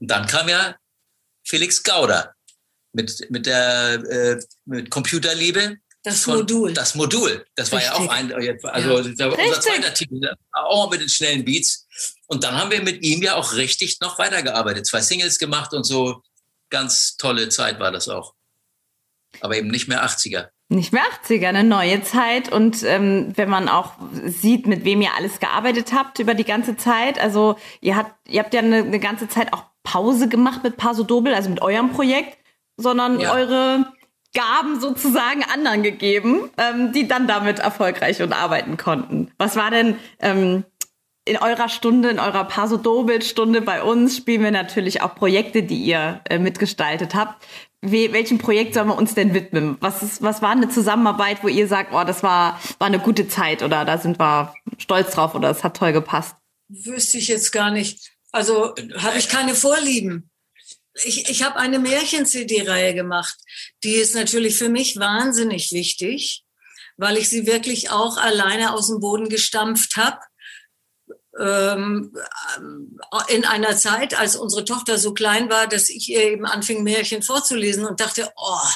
[0.00, 0.76] Und dann kam ja
[1.44, 2.34] Felix Gauder
[2.92, 5.76] mit, mit der äh, mit Computerliebe.
[6.04, 6.72] Das von- Modul.
[6.72, 7.44] Das Modul.
[7.56, 8.08] Das war ja Richtig.
[8.08, 9.60] auch ein, also da war unser Richtig.
[9.60, 10.20] zweiter Titel,
[10.52, 11.86] auch mit den schnellen Beats.
[12.26, 14.86] Und dann haben wir mit ihm ja auch richtig noch weitergearbeitet.
[14.86, 16.22] Zwei Singles gemacht und so.
[16.70, 18.34] Ganz tolle Zeit war das auch.
[19.40, 20.48] Aber eben nicht mehr 80er.
[20.70, 22.50] Nicht mehr 80er, eine neue Zeit.
[22.52, 23.94] Und ähm, wenn man auch
[24.26, 28.40] sieht, mit wem ihr alles gearbeitet habt über die ganze Zeit, also ihr habt, ihr
[28.40, 31.92] habt ja eine, eine ganze Zeit auch Pause gemacht mit Paso Dobel, also mit eurem
[31.92, 32.36] Projekt,
[32.76, 33.32] sondern Ja.
[33.32, 33.92] eure
[34.34, 39.30] Gaben sozusagen anderen gegeben, ähm, die dann damit erfolgreich und arbeiten konnten.
[39.38, 40.64] Was war denn ähm,
[41.24, 45.62] in eurer Stunde, in eurer Paso Dobel Stunde bei uns spielen wir natürlich auch Projekte,
[45.62, 47.46] die ihr äh, mitgestaltet habt.
[47.80, 49.76] We welchem Projekt sollen wir uns denn widmen?
[49.80, 53.28] Was, ist, was war eine Zusammenarbeit, wo ihr sagt, oh, das war, war eine gute
[53.28, 56.36] Zeit oder da sind wir stolz drauf oder es hat toll gepasst?
[56.68, 58.17] Wüsste ich jetzt gar nicht.
[58.32, 60.30] Also habe ich keine Vorlieben.
[61.04, 63.36] Ich, ich habe eine Märchen-CD-Reihe gemacht.
[63.84, 66.44] Die ist natürlich für mich wahnsinnig wichtig,
[66.96, 70.18] weil ich sie wirklich auch alleine aus dem Boden gestampft habe.
[71.38, 72.12] Ähm,
[73.28, 77.22] in einer Zeit, als unsere Tochter so klein war, dass ich ihr eben anfing, Märchen
[77.22, 78.68] vorzulesen und dachte, oh,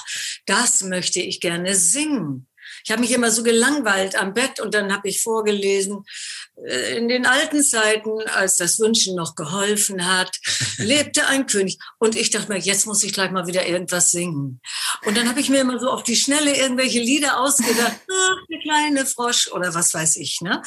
[0.46, 2.46] das möchte ich gerne singen.
[2.84, 7.08] Ich habe mich immer so gelangweilt am Bett und dann habe ich vorgelesen, äh, in
[7.08, 10.38] den alten Zeiten, als das Wünschen noch geholfen hat,
[10.78, 11.78] lebte ein König.
[11.98, 14.60] Und ich dachte mir, jetzt muss ich gleich mal wieder irgendwas singen.
[15.04, 18.58] Und dann habe ich mir immer so auf die Schnelle irgendwelche Lieder ausgedacht, ach, der
[18.60, 20.40] kleine Frosch oder was weiß ich.
[20.40, 20.62] Ne?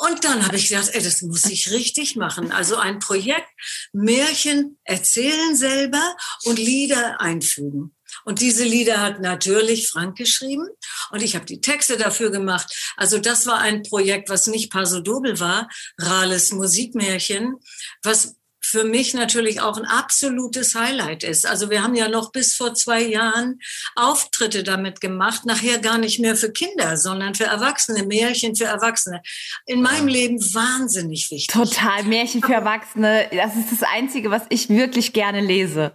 [0.00, 2.50] Und dann habe ich gedacht, ey, das muss ich richtig machen.
[2.50, 3.48] Also ein Projekt,
[3.92, 7.94] Märchen erzählen selber und Lieder einfügen.
[8.24, 10.68] Und diese Lieder hat natürlich Frank geschrieben
[11.10, 12.72] und ich habe die Texte dafür gemacht.
[12.96, 17.56] Also das war ein Projekt, was nicht Paso Dobel war, Rales Musikmärchen,
[18.02, 21.46] was für mich natürlich auch ein absolutes Highlight ist.
[21.46, 23.58] Also wir haben ja noch bis vor zwei Jahren
[23.96, 29.20] Auftritte damit gemacht, nachher gar nicht mehr für Kinder, sondern für Erwachsene, Märchen für Erwachsene.
[29.66, 31.48] In meinem Leben wahnsinnig wichtig.
[31.48, 35.92] Total, Märchen für Erwachsene, das ist das Einzige, was ich wirklich gerne lese.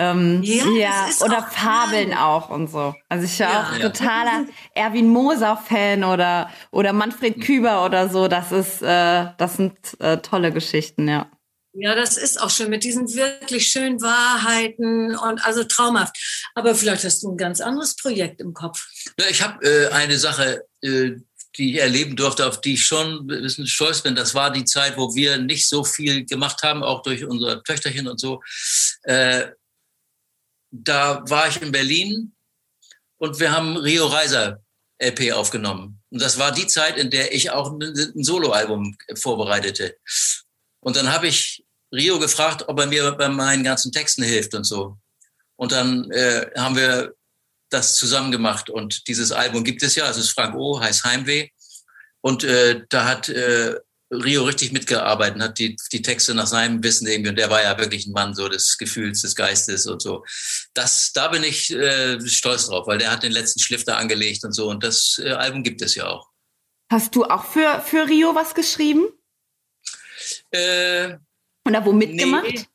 [0.00, 2.26] Ähm, ja, ja oder auch Fabeln klar.
[2.26, 2.94] auch und so.
[3.10, 3.62] Also ich bin ja.
[3.64, 8.26] auch totaler Erwin Moser-Fan oder, oder Manfred Küber oder so.
[8.26, 11.30] Das ist, äh, das sind äh, tolle Geschichten, ja.
[11.74, 16.16] Ja, das ist auch schön mit diesen wirklich schönen Wahrheiten und also traumhaft.
[16.54, 18.86] Aber vielleicht hast du ein ganz anderes Projekt im Kopf.
[19.18, 21.12] Ja, ich habe äh, eine Sache, äh,
[21.56, 24.14] die ich erleben durfte, auf die ich schon ein bisschen stolz bin.
[24.14, 28.08] Das war die Zeit, wo wir nicht so viel gemacht haben, auch durch unsere Töchterchen
[28.08, 28.40] und so.
[29.02, 29.48] Äh,
[30.70, 32.32] da war ich in Berlin
[33.18, 34.62] und wir haben Rio Reiser
[34.98, 36.00] LP aufgenommen.
[36.10, 39.96] Und das war die Zeit, in der ich auch ein Soloalbum vorbereitete.
[40.80, 44.64] Und dann habe ich Rio gefragt, ob er mir bei meinen ganzen Texten hilft und
[44.64, 44.98] so.
[45.56, 47.14] Und dann äh, haben wir
[47.68, 48.70] das zusammen gemacht.
[48.70, 51.48] Und dieses Album gibt es ja, es ist Frank O, heißt Heimweh.
[52.20, 53.76] Und äh, da hat äh,
[54.10, 57.78] Rio richtig mitgearbeitet, hat die, die Texte nach seinem Wissen irgendwie, und der war ja
[57.78, 60.24] wirklich ein Mann so des Gefühls, des Geistes und so.
[60.74, 64.44] Das, da bin ich äh, stolz drauf, weil der hat den letzten Schliff da angelegt
[64.44, 64.68] und so.
[64.68, 66.28] Und das äh, Album gibt es ja auch.
[66.90, 69.06] Hast du auch für, für Rio was geschrieben?
[70.50, 71.16] Äh,
[71.66, 72.44] Oder wo mitgemacht?
[72.48, 72.66] Nee.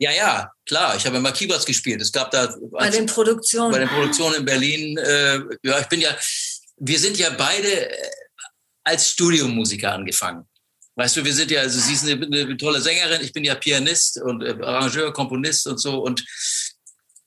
[0.00, 0.96] Ja, ja, klar.
[0.96, 2.00] Ich habe immer Keyboards gespielt.
[2.00, 3.72] Es gab da bei den Produktionen.
[3.72, 4.96] Bei den Produktionen in Berlin.
[4.96, 6.16] Äh, ja, ich bin ja.
[6.76, 8.10] Wir sind ja beide äh,
[8.84, 10.48] als Studiomusiker angefangen.
[10.98, 13.54] Weißt du, wir sind ja, also sie ist eine, eine tolle Sängerin, ich bin ja
[13.54, 16.00] Pianist und äh, Arrangeur, Komponist und so.
[16.00, 16.24] Und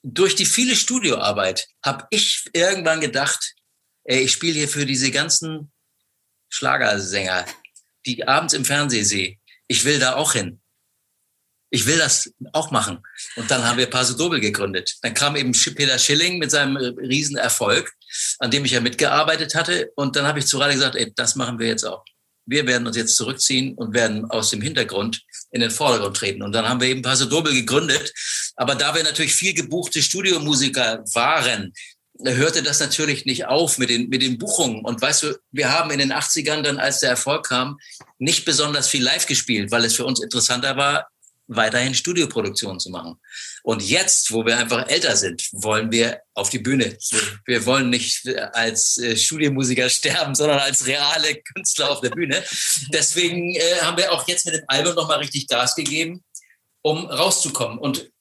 [0.04, 3.56] durch die viele Studioarbeit habe ich irgendwann gedacht,
[4.04, 5.72] ey, ich spiele hier für diese ganzen
[6.50, 7.46] Schlagersänger,
[8.06, 9.38] die abends im Fernsehen sehe.
[9.68, 10.60] Ich will da auch hin.
[11.70, 13.02] Ich will das auch machen.
[13.38, 14.98] Und dann haben wir Paso Dobel gegründet.
[15.02, 17.90] Dann kam eben Peter Schilling mit seinem äh, Riesenerfolg,
[18.40, 19.94] an dem ich ja mitgearbeitet hatte.
[19.96, 22.04] Und dann habe ich zu Rade gesagt, ey, das machen wir jetzt auch
[22.46, 26.42] wir werden uns jetzt zurückziehen und werden aus dem Hintergrund in den Vordergrund treten.
[26.42, 28.14] Und dann haben wir eben Paso Doble gegründet.
[28.56, 31.74] Aber da wir natürlich viel gebuchte Studiomusiker waren,
[32.24, 34.84] hörte das natürlich nicht auf mit den, mit den Buchungen.
[34.84, 37.80] Und weißt du, wir haben in den 80ern dann, als der Erfolg kam,
[38.20, 41.08] nicht besonders viel live gespielt, weil es für uns interessanter war,
[41.48, 43.20] weiterhin Studioproduktionen zu machen.
[43.64, 46.98] Und jetzt, wo wir einfach älter sind, wollen wir auf die Bühne.
[47.46, 52.44] Wir wollen nicht als äh, Studiomusiker sterben, sondern als reale Künstler auf der Bühne.
[52.92, 56.24] Deswegen äh, haben wir auch jetzt mit dem Album nochmal richtig Gas gegeben,
[56.82, 57.78] um rauszukommen.
[57.78, 58.12] Und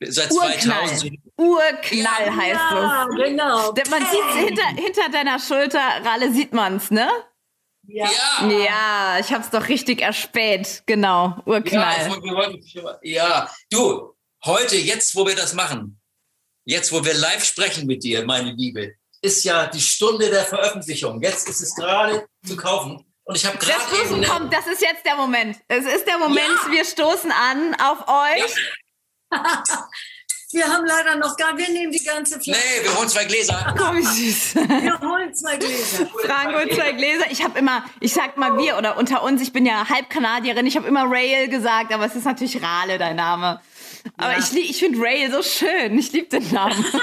[0.00, 0.86] seit Urknall.
[0.86, 1.18] 2000.
[1.36, 3.16] Urknall ja, heißt ja, es.
[3.16, 3.72] Genau.
[3.90, 7.08] Man sieht es hinter, hinter deiner Schulter, Ralle sieht man es, ne?
[7.88, 8.08] Ja.
[8.48, 10.82] Ja, ich hab's doch richtig erspäht.
[10.86, 12.10] Genau, Urknall.
[12.72, 14.15] Ja, ja, du,
[14.46, 16.00] heute, jetzt, wo wir das machen,
[16.64, 21.22] jetzt, wo wir live sprechen mit dir, meine Liebe, ist ja die Stunde der Veröffentlichung.
[21.22, 23.04] Jetzt ist es gerade zu kaufen.
[23.24, 23.82] Und ich habe gerade.
[23.90, 25.56] Das kommt, das ist jetzt der Moment.
[25.66, 26.72] Es ist der Moment, ja.
[26.72, 28.54] wir stoßen an auf euch.
[29.32, 29.64] Ja.
[30.52, 32.60] Wir haben leider noch gar, wir nehmen die ganze Flasche.
[32.60, 33.74] Nee, wir holen zwei Gläser.
[33.76, 34.54] Komm, süß.
[34.54, 36.06] Wir holen zwei Gläser.
[36.24, 37.24] Frank holt zwei Gläser.
[37.30, 40.76] Ich habe immer, ich sag mal wir oder unter uns, ich bin ja Halbkanadierin, ich
[40.76, 43.60] habe immer Rail gesagt, aber es ist natürlich Rale, dein Name.
[44.16, 44.38] Aber ja.
[44.38, 45.98] ich, ich finde Rail so schön.
[45.98, 46.84] Ich liebe den Namen.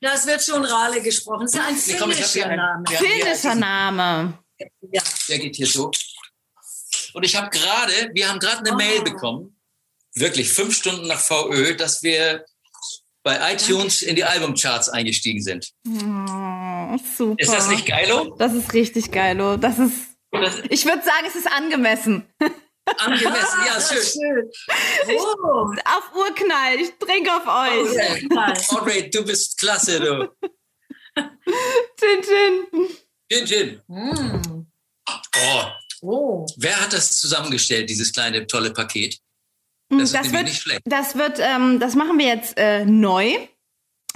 [0.00, 1.48] Das wird schon Rale gesprochen.
[1.50, 2.84] Das ist ein finnischer Name.
[2.86, 4.38] Finnischer Name.
[4.92, 5.02] Ja.
[5.28, 5.90] Der geht hier so.
[7.14, 8.76] Und ich habe gerade, wir haben gerade eine oh.
[8.76, 9.58] Mail bekommen
[10.20, 12.44] wirklich fünf Stunden nach VÖ, dass wir
[13.22, 15.72] bei iTunes in die Albumcharts eingestiegen sind.
[15.86, 17.34] Oh, super.
[17.38, 18.36] Ist das nicht geilo?
[18.38, 19.56] Das ist richtig geilo.
[19.56, 19.94] Das ist,
[20.70, 22.26] ich würde sagen, es ist angemessen.
[22.98, 24.50] Angemessen, ja, schön.
[25.18, 25.72] Oh.
[25.84, 28.28] Auf Urknall, ich trinke auf euch.
[28.30, 30.28] Oh, Audrey, du bist klasse, du.
[31.98, 32.88] Chin Chin.
[33.30, 33.82] Chin Chin.
[33.88, 34.66] Mm.
[35.08, 35.64] Oh,
[36.00, 36.46] Oh.
[36.56, 39.18] Wer hat das zusammengestellt, dieses kleine tolle Paket?
[39.90, 40.82] Mm, Das, Das, wird, nicht schlecht.
[40.84, 43.32] das wird, ähm, das machen wir jetzt äh, neu.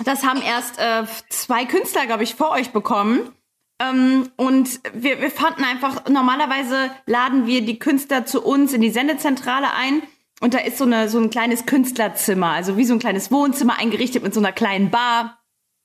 [0.04, 3.34] Das haben erst äh, zwei Künstler, glaube ich, vor euch bekommen.
[3.82, 8.90] Ähm, und wir, wir fanden einfach, normalerweise laden wir die Künstler zu uns in die
[8.90, 10.02] Sendezentrale ein.
[10.40, 13.78] Und da ist so, eine, so ein kleines Künstlerzimmer, also wie so ein kleines Wohnzimmer
[13.78, 15.38] eingerichtet mit so einer kleinen Bar,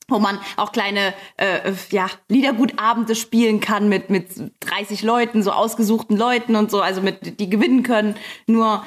[0.07, 4.29] wo man auch kleine äh, ja, Liedergutabende spielen kann mit, mit
[4.61, 8.15] 30 Leuten, so ausgesuchten Leuten und so, also mit, die gewinnen können.
[8.47, 8.83] Nur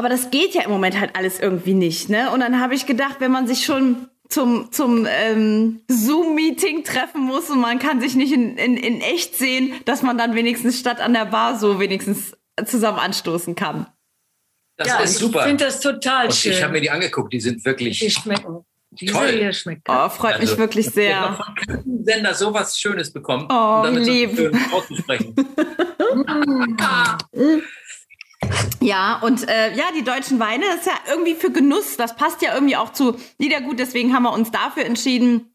[0.00, 2.30] aber das geht ja im Moment halt alles irgendwie nicht, ne?
[2.30, 7.50] Und dann habe ich gedacht, wenn man sich schon zum, zum ähm, Zoom-Meeting treffen muss
[7.50, 11.00] und man kann sich nicht in, in, in echt sehen, dass man dann wenigstens statt
[11.00, 13.86] an der Bar so wenigstens zusammen anstoßen kann.
[14.76, 15.40] Das ja, ist super.
[15.40, 16.52] ich finde das total Und schön.
[16.52, 18.64] ich habe mir die angeguckt, die sind wirklich die schmecken.
[18.92, 19.28] Diese Toll.
[19.28, 19.82] hier schmeckt.
[19.88, 21.34] Oh, freut mich Also, wirklich dass wir sehr.
[21.34, 24.30] von keinem Sender sowas Schönes bekommen Oh, und damit lieb.
[24.30, 25.34] so schön auszusprechen.
[28.80, 31.96] Ja, und äh, ja, die deutschen Weine, das ist ja irgendwie für Genuss.
[31.96, 35.54] Das passt ja irgendwie auch zu Liedergut, deswegen haben wir uns dafür entschieden.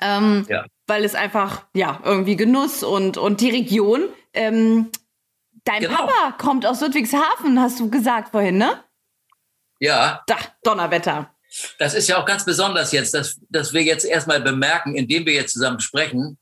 [0.00, 0.64] Ähm, Ja.
[0.86, 4.08] Weil es einfach, ja, irgendwie Genuss und, und die Region.
[4.32, 4.90] Ähm,
[5.64, 5.96] dein Genau.
[5.96, 8.82] Papa kommt aus Ludwigshafen, hast du gesagt vorhin, ne?
[9.80, 11.34] Ja, Da, Donnerwetter.
[11.78, 15.32] das ist ja auch ganz besonders jetzt, dass, dass wir jetzt erstmal bemerken, indem wir
[15.32, 16.38] jetzt zusammen sprechen,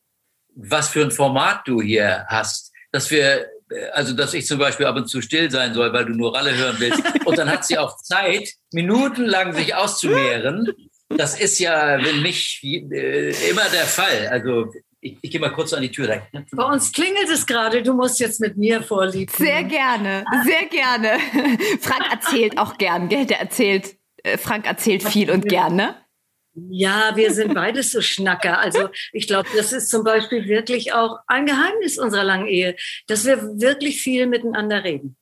[0.55, 2.73] was für ein Format du hier hast.
[2.91, 3.47] Dass wir,
[3.93, 6.55] also dass ich zum Beispiel ab und zu still sein soll, weil du nur Ralle
[6.55, 7.03] hören willst.
[7.25, 10.73] Und dann hat sie auch Zeit, minutenlang sich auszumehren.
[11.09, 14.29] Das ist ja nicht äh, immer der Fall.
[14.31, 16.07] Also ich, ich gehe mal kurz an die Tür.
[16.07, 16.43] Da.
[16.53, 19.31] Bei uns klingelt es gerade, du musst jetzt mit mir vorlieb.
[19.31, 21.19] Sehr gerne, sehr gerne.
[21.81, 23.27] Frank erzählt auch gern, gell?
[23.27, 25.95] Der erzählt, äh, Frank erzählt viel und gern, ne?
[26.71, 28.59] Ja, wir sind beides so Schnacker.
[28.59, 33.25] Also ich glaube, das ist zum Beispiel wirklich auch ein Geheimnis unserer langen Ehe, dass
[33.25, 35.17] wir wirklich viel miteinander reden.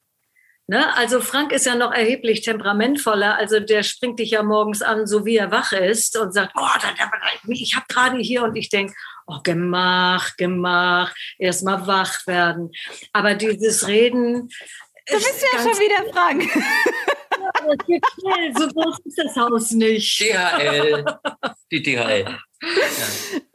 [0.68, 0.94] Ne?
[0.96, 3.37] Also Frank ist ja noch erheblich temperamentvoller.
[3.37, 6.79] Also der springt dich ja morgens an, so wie er wach ist und sagt, oh,
[6.83, 7.11] da, da,
[7.49, 8.92] ich habe gerade hier und ich denk,
[9.27, 12.72] oh, gemach, gemach, erst mal wach werden.
[13.12, 14.49] Aber dieses Reden.
[15.09, 16.49] Du bist ja schon wieder Frank.
[17.55, 20.21] Das geht schnell, so groß ist das Haus nicht.
[20.21, 21.05] DHL,
[21.71, 22.39] die DHL.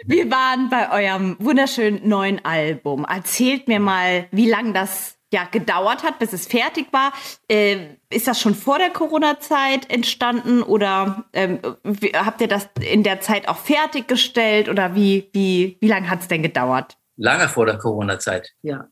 [0.06, 3.06] Wir waren bei eurem wunderschönen neuen Album.
[3.06, 7.14] Erzählt mir mal, wie lange das ja gedauert hat, bis es fertig war.
[7.50, 13.04] Äh, ist das schon vor der Corona-Zeit entstanden oder ähm, wie, habt ihr das in
[13.04, 16.98] der Zeit auch fertiggestellt oder wie, wie, wie lange hat es denn gedauert?
[17.16, 18.52] Lange vor der Corona-Zeit.
[18.62, 18.90] Ja.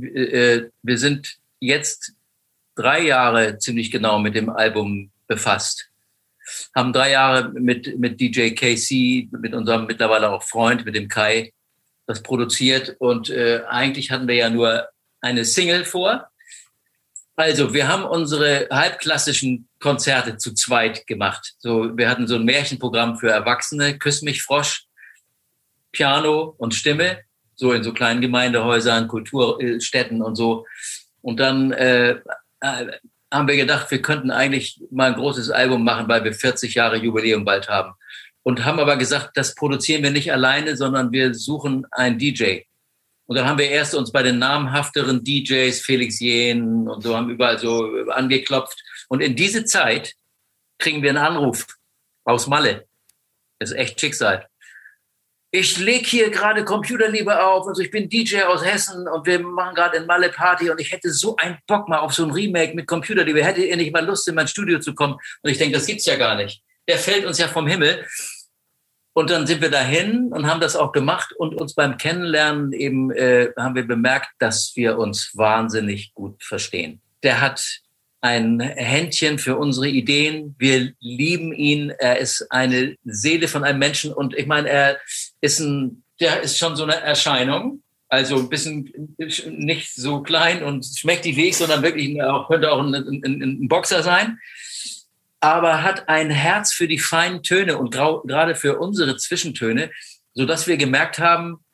[0.00, 2.14] äh, wir sind jetzt
[2.74, 5.88] drei Jahre ziemlich genau mit dem Album befasst.
[6.74, 11.52] Haben drei Jahre mit, mit DJ KC, mit unserem mittlerweile auch Freund, mit dem Kai,
[12.06, 12.96] das produziert.
[12.98, 14.88] Und äh, eigentlich hatten wir ja nur
[15.20, 16.28] eine Single vor.
[17.36, 21.54] Also, wir haben unsere halbklassischen Konzerte zu zweit gemacht.
[21.58, 24.86] So, wir hatten so ein Märchenprogramm für Erwachsene, Küss mich Frosch,
[25.92, 27.20] Piano und Stimme,
[27.54, 30.66] so in so kleinen Gemeindehäusern, Kulturstätten und so.
[31.22, 32.20] Und dann äh,
[32.62, 36.96] haben wir gedacht, wir könnten eigentlich mal ein großes Album machen, weil wir 40 Jahre
[36.96, 37.92] Jubiläum bald haben.
[38.42, 42.62] Und haben aber gesagt, das produzieren wir nicht alleine, sondern wir suchen einen DJ.
[43.26, 47.30] Und dann haben wir erst uns bei den namhafteren DJs, Felix Jähn und so, haben
[47.30, 48.82] überall so angeklopft.
[49.08, 50.14] Und in diese Zeit
[50.78, 51.66] kriegen wir einen Anruf
[52.24, 52.86] aus Malle.
[53.58, 54.48] Das ist echt Schicksal.
[55.52, 59.74] Ich leg hier gerade Computerliebe auf, also ich bin DJ aus Hessen und wir machen
[59.74, 62.74] gerade in Malle Party und ich hätte so einen Bock mal auf so ein Remake
[62.76, 63.44] mit Computerliebe.
[63.44, 65.14] Hättet ihr nicht mal Lust, in mein Studio zu kommen?
[65.42, 66.62] Und ich denke, das gibt's ja gar nicht.
[66.86, 68.06] Der fällt uns ja vom Himmel.
[69.12, 73.10] Und dann sind wir dahin und haben das auch gemacht und uns beim Kennenlernen eben
[73.10, 77.00] äh, haben wir bemerkt, dass wir uns wahnsinnig gut verstehen.
[77.24, 77.80] Der hat
[78.20, 80.54] ein Händchen für unsere Ideen.
[80.58, 81.90] Wir lieben ihn.
[81.90, 85.00] Er ist eine Seele von einem Menschen und ich meine, er
[85.40, 87.82] ist ein, der ist schon so eine Erscheinung.
[88.08, 89.16] Also ein bisschen
[89.50, 93.68] nicht so klein und schmächtig wie ich, sondern wirklich auch, könnte auch ein, ein, ein
[93.68, 94.38] Boxer sein
[95.40, 99.90] aber hat ein Herz für die feinen Töne und gerade für unsere Zwischentöne,
[100.34, 101.64] so dass wir gemerkt haben,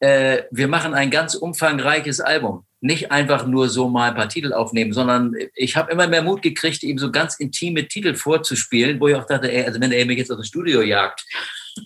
[0.00, 2.66] äh, wir machen ein ganz umfangreiches Album.
[2.82, 6.42] Nicht einfach nur so mal ein paar Titel aufnehmen, sondern ich habe immer mehr Mut
[6.42, 10.04] gekriegt, ihm so ganz intime Titel vorzuspielen, wo ich auch dachte, ey, also wenn er
[10.04, 11.24] mich jetzt aus dem Studio jagt,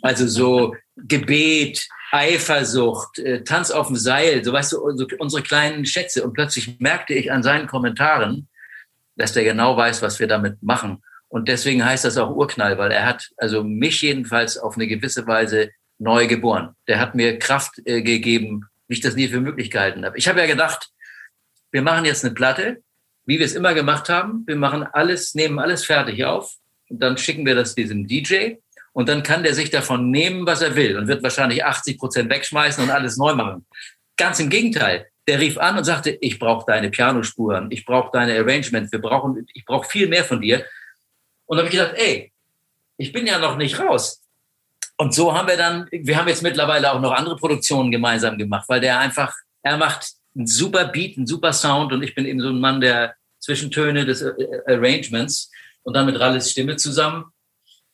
[0.02, 0.74] also so
[1.06, 6.24] Gebet, Eifersucht, äh, Tanz auf dem Seil, so weißt du, so unsere kleinen Schätze.
[6.24, 8.48] Und plötzlich merkte ich an seinen Kommentaren,
[9.16, 11.03] dass der genau weiß, was wir damit machen.
[11.28, 15.26] Und deswegen heißt das auch Urknall, weil er hat also mich jedenfalls auf eine gewisse
[15.26, 16.74] Weise neu geboren.
[16.88, 20.18] Der hat mir Kraft äh, gegeben, wie ich das nie für möglich gehalten habe.
[20.18, 20.90] Ich habe ja gedacht,
[21.70, 22.82] wir machen jetzt eine Platte,
[23.26, 24.42] wie wir es immer gemacht haben.
[24.46, 26.57] Wir machen alles, nehmen alles fertig auf
[26.88, 28.55] und dann schicken wir das diesem DJ
[28.93, 32.30] und dann kann der sich davon nehmen, was er will und wird wahrscheinlich 80 Prozent
[32.30, 33.66] wegschmeißen und alles neu machen.
[34.16, 35.07] Ganz im Gegenteil.
[35.26, 39.47] Der rief an und sagte, ich brauche deine Pianospuren, ich brauche deine Arrangements, wir brauchen,
[39.55, 40.64] ich brauche viel mehr von dir.
[41.47, 42.32] Und da habe ich gedacht, ey,
[42.97, 44.22] ich bin ja noch nicht raus.
[44.97, 48.68] Und so haben wir dann, wir haben jetzt mittlerweile auch noch andere Produktionen gemeinsam gemacht,
[48.68, 52.41] weil der einfach, er macht einen super Beat, einen super Sound und ich bin eben
[52.41, 54.34] so ein Mann der Zwischentöne des äh,
[54.66, 55.51] Arrangements
[55.82, 57.32] und dann mit Ralles Stimme zusammen.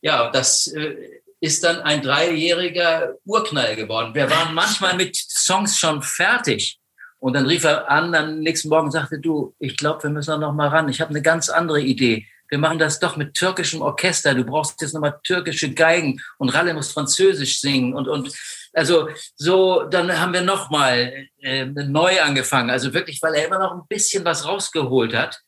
[0.06, 0.94] Ja, das äh,
[1.40, 4.14] ist dann ein dreijähriger Urknall geworden.
[4.14, 6.78] Wir waren manchmal mit Songs schon fertig.
[7.18, 10.52] Und dann rief er an, dann nächsten Morgen sagte, du, ich glaube, wir müssen noch
[10.52, 10.88] mal ran.
[10.88, 12.24] Ich habe eine ganz andere Idee.
[12.48, 14.32] Wir machen das doch mit türkischem Orchester.
[14.32, 18.32] Du brauchst jetzt nochmal türkische Geigen und Ralle muss Französisch singen und, und
[18.74, 22.70] also so, dann haben wir nochmal äh, neu angefangen.
[22.70, 25.40] Also wirklich, weil er immer noch ein bisschen was rausgeholt hat.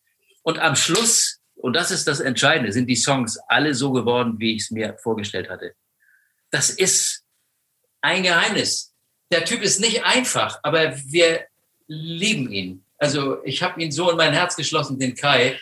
[0.43, 4.55] Und am Schluss, und das ist das Entscheidende, sind die Songs alle so geworden, wie
[4.55, 5.75] ich es mir vorgestellt hatte.
[6.51, 7.25] Das ist
[8.01, 8.95] ein Geheimnis.
[9.31, 11.47] Der Typ ist nicht einfach, aber wir
[11.87, 12.85] lieben ihn.
[12.97, 15.59] Also ich habe ihn so in mein Herz geschlossen, den Kai.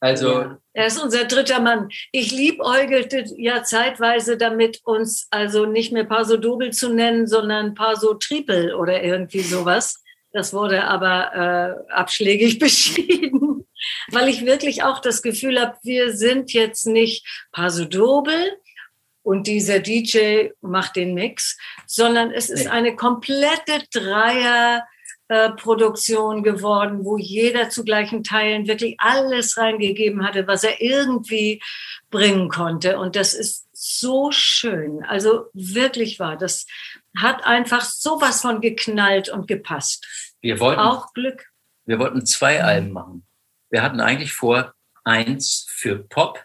[0.00, 1.88] Also er ist unser dritter Mann.
[2.10, 8.14] Ich liebäugelte ja zeitweise damit, uns also nicht mehr Paso Dobel zu nennen, sondern Paso
[8.14, 10.02] Triple oder irgendwie sowas.
[10.32, 13.53] Das wurde aber äh, abschlägig beschieden,
[14.10, 18.56] weil ich wirklich auch das Gefühl habe, wir sind jetzt nicht Paso Dobel
[19.22, 24.84] und dieser DJ macht den Mix, sondern es ist eine komplette Dreier
[25.56, 31.62] Produktion geworden, wo jeder zu gleichen Teilen wirklich alles reingegeben hatte, was er irgendwie
[32.10, 32.98] bringen konnte.
[32.98, 35.02] Und das ist so schön.
[35.04, 36.36] Also wirklich wahr.
[36.36, 36.66] Das
[37.16, 40.06] hat einfach sowas von geknallt und gepasst.
[40.42, 41.46] Wir wollten auch Glück.
[41.86, 43.23] Wir wollten zwei Alben machen.
[43.74, 44.72] Wir hatten eigentlich vor
[45.02, 46.40] eins für Pop,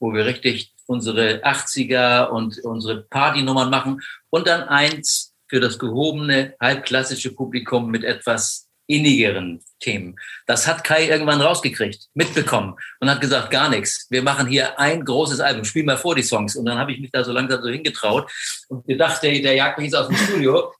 [0.00, 6.56] wo wir richtig unsere 80er und unsere Partynummern machen und dann eins für das gehobene,
[6.60, 10.16] halbklassische Publikum mit etwas innigeren Themen.
[10.48, 14.08] Das hat Kai irgendwann rausgekriegt, mitbekommen und hat gesagt, gar nichts.
[14.10, 16.56] Wir machen hier ein großes Album, spiel mal vor die Songs.
[16.56, 18.28] Und dann habe ich mich da so langsam so hingetraut
[18.66, 20.74] und gedacht, der, der jagt mich jetzt aus dem Studio.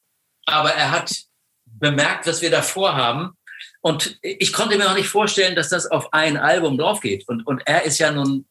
[0.45, 1.15] Aber er hat
[1.67, 3.37] bemerkt, was wir da vorhaben.
[3.85, 7.29] Und ich konnte mir auch nicht vorstellen, dass das auf ein Album drauf geht.
[7.29, 8.47] Und, und er ist ja nun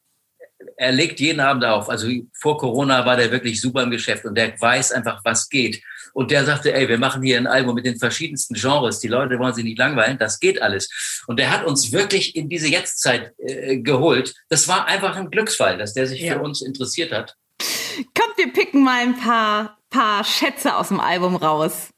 [0.77, 1.89] er legt jeden Abend auf.
[1.89, 5.81] Also vor Corona war der wirklich super im Geschäft und der weiß einfach, was geht.
[6.13, 8.99] Und der sagte, ey, wir machen hier ein Album mit den verschiedensten Genres.
[8.99, 10.17] Die Leute wollen sich nicht langweilen.
[10.19, 11.23] Das geht alles.
[11.27, 14.36] Und der hat uns wirklich in diese Jetztzeit äh, geholt.
[14.49, 16.36] Das war einfach ein Glücksfall, dass der sich ja.
[16.36, 17.36] für uns interessiert hat.
[18.13, 21.93] Kommt, wir picken mal ein paar, paar Schätze aus dem Album raus.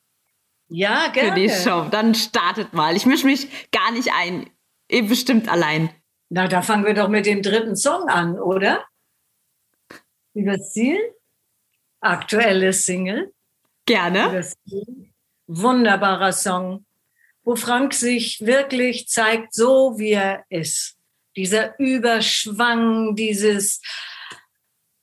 [0.69, 1.29] Ja, gerne.
[1.29, 1.87] Für die Show.
[1.91, 2.95] Dann startet mal.
[2.95, 4.49] Ich mische mich gar nicht ein.
[4.89, 5.89] Eben bestimmt allein.
[6.29, 8.83] Na, da fangen wir doch mit dem dritten Song an, oder?
[10.33, 10.99] Übers Ziel?
[12.01, 13.33] Aktuelles Single.
[13.85, 14.43] Gerne.
[15.47, 16.85] Wunderbarer Song,
[17.43, 20.97] wo Frank sich wirklich zeigt, so wie er ist.
[21.35, 23.81] Dieser Überschwang, dieses,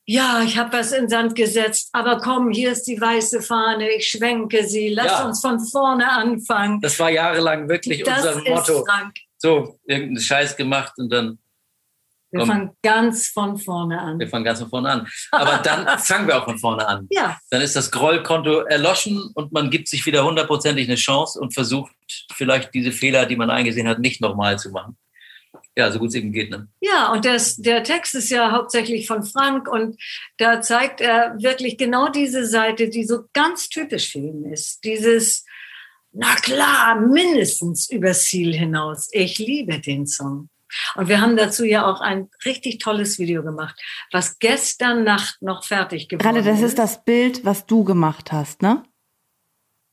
[0.04, 4.08] ja, ich habe was in Sand gesetzt, aber komm, hier ist die weiße Fahne, ich
[4.08, 5.24] schwenke sie, lass ja.
[5.26, 6.80] uns von vorne anfangen.
[6.80, 8.84] Das war jahrelang wirklich das unser Motto.
[8.84, 9.14] Frank.
[9.38, 11.38] So, irgendeinen Scheiß gemacht und dann
[12.32, 12.48] wir Komm.
[12.48, 14.18] fangen ganz von vorne an.
[14.18, 15.06] Wir fangen ganz von vorne an.
[15.32, 17.06] Aber dann fangen wir auch von vorne an.
[17.10, 17.38] Ja.
[17.50, 21.92] Dann ist das Grollkonto erloschen und man gibt sich wieder hundertprozentig eine Chance und versucht
[22.32, 24.96] vielleicht diese Fehler, die man eingesehen hat, nicht nochmal zu machen.
[25.76, 26.50] Ja, so gut es eben geht.
[26.50, 26.68] Ne?
[26.80, 29.96] Ja, und das, der Text ist ja hauptsächlich von Frank und
[30.36, 34.84] da zeigt er wirklich genau diese Seite, die so ganz typisch für ihn ist.
[34.84, 35.46] Dieses,
[36.12, 39.08] na klar, mindestens übers Ziel hinaus.
[39.12, 40.50] Ich liebe den Song.
[40.94, 43.78] Und wir haben dazu ja auch ein richtig tolles Video gemacht,
[44.10, 46.44] was gestern Nacht noch fertig geworden ist.
[46.44, 48.82] Gerade das ist das Bild, was du gemacht hast, ne?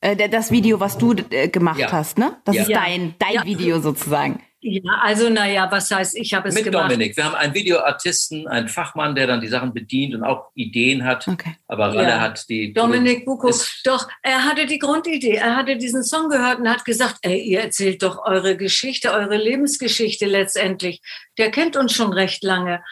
[0.02, 1.92] Äh, das Video, was du äh, gemacht ja.
[1.92, 2.38] hast, ne?
[2.46, 2.62] Das ja.
[2.64, 3.46] ist dein, dein ja.
[3.46, 4.42] Video sozusagen.
[4.62, 6.92] Ja, also naja, was heißt, ich habe es Mit gemacht.
[6.92, 7.16] Dominik.
[7.16, 11.28] Wir haben einen Videoartisten, einen Fachmann, der dann die Sachen bedient und auch Ideen hat.
[11.30, 11.56] Okay.
[11.68, 12.20] Aber Ralle ja.
[12.20, 12.74] hat die...
[12.74, 13.54] Dominik Buko.
[13.86, 15.36] Doch, er hatte die Grundidee.
[15.36, 19.38] Er hatte diesen Song gehört und hat gesagt, ey, ihr erzählt doch eure Geschichte, eure
[19.38, 21.02] Lebensgeschichte letztendlich.
[21.38, 22.84] Der kennt uns schon recht lange.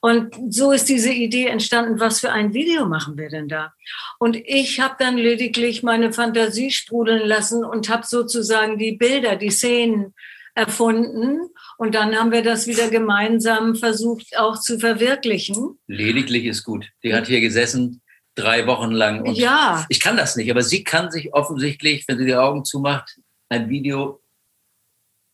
[0.00, 3.72] Und so ist diese Idee entstanden, was für ein Video machen wir denn da?
[4.20, 9.50] Und ich habe dann lediglich meine Fantasie sprudeln lassen und habe sozusagen die Bilder, die
[9.50, 10.14] Szenen
[10.56, 11.38] erfunden.
[11.78, 15.78] Und dann haben wir das wieder gemeinsam versucht auch zu verwirklichen.
[15.86, 16.88] Lediglich ist gut.
[17.04, 18.02] Die hat hier gesessen
[18.34, 19.22] drei Wochen lang.
[19.22, 19.84] Und ja.
[19.88, 23.68] Ich kann das nicht, aber sie kann sich offensichtlich, wenn sie die Augen zumacht, ein
[23.68, 24.20] Video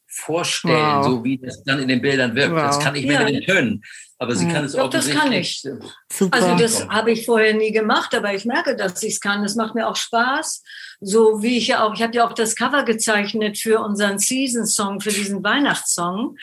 [0.06, 1.04] vorstellen, Wow.
[1.06, 2.54] so wie das dann in den Bildern wirkt.
[2.54, 2.84] Das Wow.
[2.84, 3.24] kann ich mir Ja.
[3.24, 3.82] mit den Tönen.
[4.22, 5.68] Aber sie kann es Doch, das kann offensichtlich.
[6.08, 6.36] Super.
[6.36, 9.42] Also das habe ich vorher nie gemacht, aber ich merke, dass ich es kann.
[9.42, 10.62] Das macht mir auch Spaß.
[11.00, 15.00] So wie ich ja auch, ich habe ja auch das Cover gezeichnet für unseren Season-Song,
[15.00, 16.36] für diesen Weihnachtssong.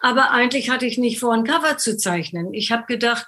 [0.00, 2.54] Aber eigentlich hatte ich nicht vor, ein Cover zu zeichnen.
[2.54, 3.26] Ich habe gedacht,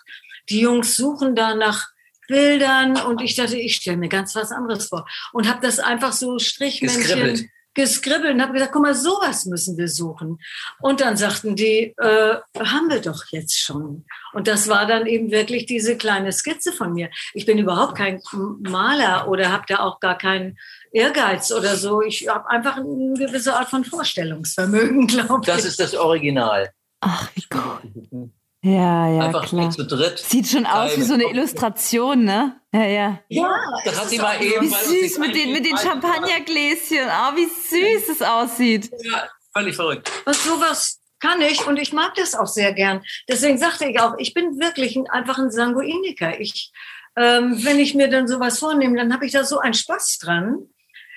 [0.51, 1.89] die Jungs suchen da nach
[2.29, 5.05] Bildern und ich dachte, ich stelle mir ganz was anderes vor.
[5.33, 8.35] Und habe das einfach so Strichmännchen Geskribbelt.
[8.35, 10.39] und habe gesagt, guck mal, sowas müssen wir suchen.
[10.81, 14.05] Und dann sagten die, äh, haben wir doch jetzt schon.
[14.33, 17.11] Und das war dann eben wirklich diese kleine Skizze von mir.
[17.35, 18.21] Ich bin überhaupt kein
[18.61, 20.59] Maler oder habe da auch gar keinen
[20.91, 22.03] Ehrgeiz oder so.
[22.03, 25.47] Ich habe einfach eine gewisse Art von Vorstellungsvermögen, glaube ich.
[25.47, 26.71] Das ist das Original.
[27.01, 28.31] Ach, wie cool.
[28.63, 29.71] Ja, ja, Einfach klar.
[29.71, 30.19] zu dritt.
[30.19, 32.61] Sieht schon aus wie so eine Illustration, ne?
[32.73, 33.21] Ja, ja.
[33.29, 34.63] ja, Da es hat sie mal eben.
[34.63, 34.69] Wie
[35.09, 36.99] süß mit den, mit den Champagnergläschen.
[37.07, 38.91] Oh, wie süß es aussieht.
[39.05, 40.11] Ja, völlig verrückt.
[40.25, 43.03] was sowas kann ich und ich mag das auch sehr gern.
[43.29, 46.41] Deswegen sagte ich auch, ich bin wirklich ein, einfach ein Sanguiniker.
[46.41, 46.73] Ich,
[47.17, 50.59] ähm, wenn ich mir dann sowas vornehme, dann habe ich da so einen Spaß dran.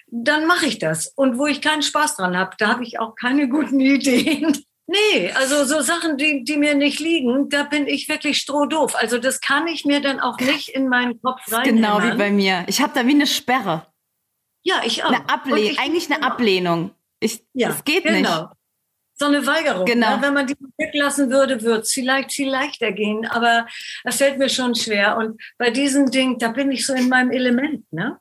[0.07, 1.11] Dann mache ich das.
[1.15, 4.63] Und wo ich keinen Spaß dran habe, da habe ich auch keine guten Ideen.
[4.91, 8.95] Nee, also so Sachen, die, die mir nicht liegen, da bin ich wirklich strohdoof.
[8.95, 11.63] Also das kann ich mir dann auch nicht in meinen Kopf rein.
[11.63, 12.63] Genau wie bei mir.
[12.67, 13.85] Ich habe da wie eine Sperre.
[14.63, 15.11] Ja, ich auch.
[15.11, 16.91] Eine ich- Eigentlich eine Ablehnung.
[17.19, 18.17] Ich, Ja, das geht genau.
[18.41, 18.49] nicht.
[19.15, 19.85] So eine Weigerung.
[19.85, 20.15] Genau.
[20.15, 20.21] Ne?
[20.23, 23.27] Wenn man die weglassen würde, würde es vielleicht viel leichter gehen.
[23.27, 23.67] Aber
[24.05, 25.17] es fällt mir schon schwer.
[25.17, 27.83] Und bei diesem Ding, da bin ich so in meinem Element.
[27.91, 28.17] Ne?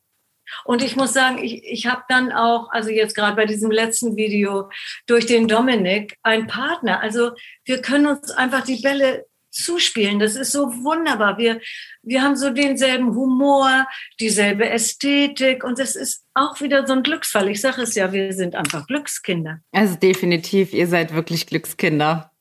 [0.64, 4.16] Und ich muss sagen, ich, ich habe dann auch, also jetzt gerade bei diesem letzten
[4.16, 4.70] Video,
[5.07, 7.01] durch den Dominik, einen Partner.
[7.01, 7.32] Also
[7.64, 10.18] wir können uns einfach die Bälle zuspielen.
[10.18, 11.38] Das ist so wunderbar.
[11.38, 11.61] Wir,
[12.03, 13.86] wir haben so denselben Humor,
[14.20, 17.49] dieselbe Ästhetik und das ist auch wieder so ein Glücksfall.
[17.49, 19.61] Ich sage es ja, wir sind einfach Glückskinder.
[19.72, 22.32] Also definitiv, ihr seid wirklich Glückskinder.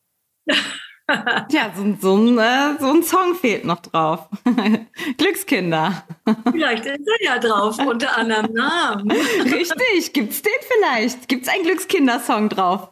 [1.52, 4.28] ja, so, so, ein, äh, so ein Song fehlt noch drauf.
[5.18, 6.06] Glückskinder.
[6.52, 9.10] Vielleicht ist er ja drauf unter anderem Namen.
[9.44, 11.28] Richtig, gibt's den vielleicht?
[11.30, 12.90] Gibt's einen Glückskindersong drauf?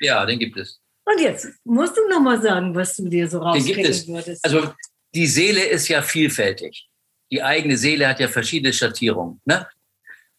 [0.00, 0.80] Ja, den gibt es.
[1.04, 4.08] Und jetzt musst du noch mal sagen, was du dir so Den gibt rauspicken es.
[4.08, 4.44] würdest.
[4.44, 4.72] Also
[5.14, 6.88] die Seele ist ja vielfältig.
[7.30, 9.40] Die eigene Seele hat ja verschiedene Schattierungen.
[9.44, 9.66] Ne?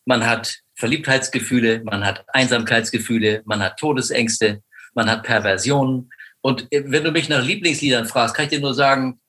[0.06, 4.64] Man hat Verliebtheitsgefühle, man hat Einsamkeitsgefühle, man hat Todesängste,
[4.94, 6.10] man hat Perversionen.
[6.42, 9.20] Und wenn du mich nach Lieblingsliedern fragst, kann ich dir nur sagen,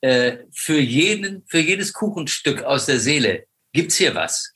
[0.00, 4.54] äh, für jeden, für jedes Kuchenstück aus der Seele gibt's hier was.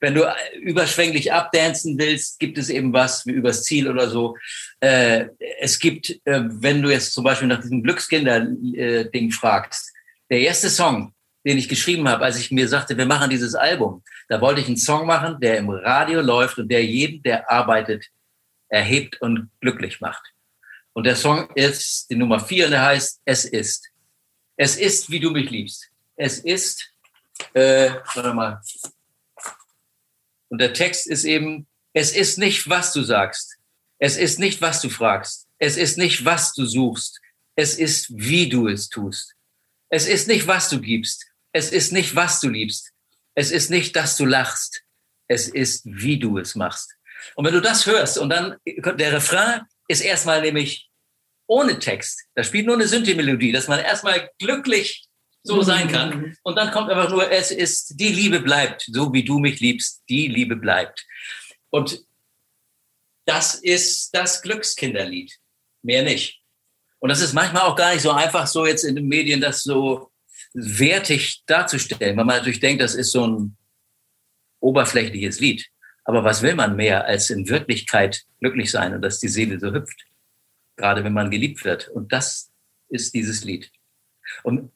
[0.00, 0.24] Wenn du
[0.60, 4.36] überschwänglich abdancen willst, gibt es eben was wie übers Ziel oder so.
[4.80, 5.26] Äh,
[5.60, 9.92] es gibt, äh, wenn du jetzt zum Beispiel nach diesem Glückskinder-Ding fragst,
[10.30, 11.14] der erste Song,
[11.46, 14.66] den ich geschrieben habe, als ich mir sagte, wir machen dieses Album, da wollte ich
[14.66, 18.06] einen Song machen, der im Radio läuft und der jeden, der arbeitet,
[18.68, 20.33] erhebt und glücklich macht.
[20.94, 23.90] Und der Song ist die Nummer vier und der heißt Es ist.
[24.56, 25.90] Es ist, wie du mich liebst.
[26.16, 26.92] Es ist,
[27.52, 28.62] äh, warte mal.
[30.48, 33.58] Und der Text ist eben, es ist nicht, was du sagst.
[33.98, 35.48] Es ist nicht, was du fragst.
[35.58, 37.20] Es ist nicht, was du suchst.
[37.56, 39.34] Es ist, wie du es tust.
[39.88, 41.26] Es ist nicht, was du gibst.
[41.52, 42.92] Es ist nicht, was du liebst.
[43.34, 44.82] Es ist nicht, dass du lachst.
[45.26, 46.94] Es ist, wie du es machst.
[47.34, 50.90] Und wenn du das hörst und dann der Refrain ist erstmal nämlich
[51.46, 52.24] ohne Text.
[52.34, 55.06] Da spielt nur eine Synthi-Melodie, dass man erstmal glücklich
[55.42, 56.36] so sein kann.
[56.42, 60.02] Und dann kommt einfach nur, es ist, die Liebe bleibt, so wie du mich liebst,
[60.08, 61.04] die Liebe bleibt.
[61.70, 62.00] Und
[63.26, 65.32] das ist das Glückskinderlied.
[65.82, 66.40] Mehr nicht.
[66.98, 69.62] Und das ist manchmal auch gar nicht so einfach, so jetzt in den Medien das
[69.62, 70.10] so
[70.54, 73.56] wertig darzustellen, weil man natürlich denkt, das ist so ein
[74.60, 75.66] oberflächliches Lied.
[76.04, 79.72] Aber was will man mehr, als in Wirklichkeit glücklich sein und dass die Seele so
[79.72, 80.04] hüpft?
[80.76, 81.88] Gerade wenn man geliebt wird.
[81.88, 82.50] Und das
[82.88, 83.70] ist dieses Lied.
[84.42, 84.70] Und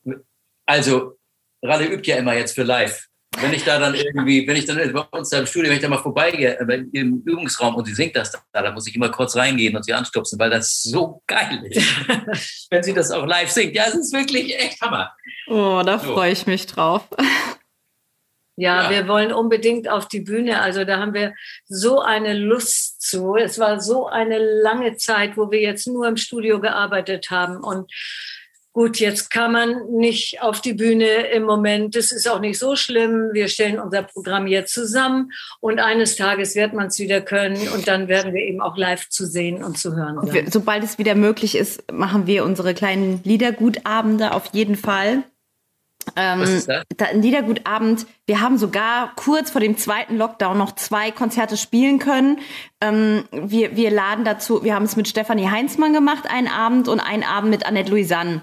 [0.66, 1.18] also,
[1.62, 3.06] Ralle übt ja immer jetzt für live.
[3.40, 5.82] Wenn ich da dann irgendwie, wenn ich dann bei uns da im Studio, wenn ich
[5.82, 9.10] da mal vorbeigehe, äh, im Übungsraum und sie singt das da, da muss ich immer
[9.10, 11.80] kurz reingehen und sie anstupsen, weil das so geil ist.
[12.70, 13.74] wenn sie das auch live singt.
[13.74, 15.12] Ja, es ist wirklich echt Hammer.
[15.46, 16.14] Oh, da So.
[16.14, 17.06] freue ich mich drauf.
[18.58, 18.90] Ja, Ja.
[18.90, 20.60] wir wollen unbedingt auf die Bühne.
[20.60, 21.32] Also da haben wir
[21.66, 23.36] so eine Lust zu.
[23.36, 27.58] Es war so eine lange Zeit, wo wir jetzt nur im Studio gearbeitet haben.
[27.58, 27.88] Und
[28.72, 31.94] gut, jetzt kann man nicht auf die Bühne im Moment.
[31.94, 33.30] Das ist auch nicht so schlimm.
[33.32, 35.30] Wir stellen unser Programm jetzt zusammen
[35.60, 39.08] und eines Tages wird man es wieder können und dann werden wir eben auch live
[39.08, 40.34] zu sehen und zu hören sein.
[40.34, 45.22] Wir, sobald es wieder möglich ist, machen wir unsere kleinen Liedergutabende auf jeden Fall.
[46.16, 46.84] Ähm, Was ist das?
[46.96, 48.06] da, ein Liedergutabend.
[48.26, 52.38] Wir haben sogar kurz vor dem zweiten Lockdown noch zwei Konzerte spielen können.
[52.80, 57.00] Ähm, wir, wir laden dazu, wir haben es mit Stefanie Heinzmann gemacht, einen Abend und
[57.00, 58.42] einen Abend mit Annette Louisanne.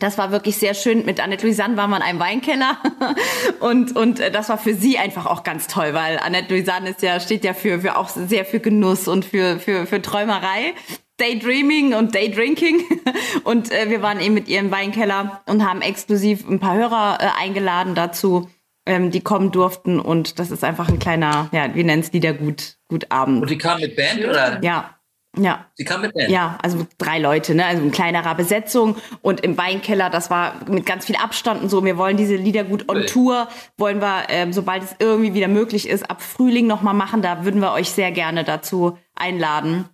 [0.00, 1.06] Das war wirklich sehr schön.
[1.06, 2.78] Mit Annette Louisanne waren wir in einem Weinkeller
[3.60, 7.02] und und äh, das war für sie einfach auch ganz toll, weil Annette Louisanne ist
[7.02, 10.74] ja steht ja für für auch sehr für Genuss und für für für Träumerei.
[11.18, 12.82] Daydreaming und Daydrinking.
[13.44, 17.18] Und äh, wir waren eben mit ihr im Weinkeller und haben exklusiv ein paar Hörer
[17.20, 18.48] äh, eingeladen dazu,
[18.86, 20.00] ähm, die kommen durften.
[20.00, 23.50] Und das ist einfach ein kleiner, ja, wir nennen es Liedergut, gut Und Abend.
[23.50, 24.62] die kam mit Band oder?
[24.62, 24.94] Ja,
[25.36, 25.66] ja.
[25.74, 26.30] Sie kam mit Band.
[26.30, 27.66] Ja, also drei Leute, ne?
[27.66, 31.84] Also in kleinerer Besetzung und im Weinkeller, das war mit ganz viel Abstand und so.
[31.84, 33.06] Wir wollen diese Lieder gut on.
[33.06, 37.20] Tour, wollen wir, ähm, sobald es irgendwie wieder möglich ist, ab Frühling nochmal machen.
[37.20, 39.88] Da würden wir euch sehr gerne dazu einladen.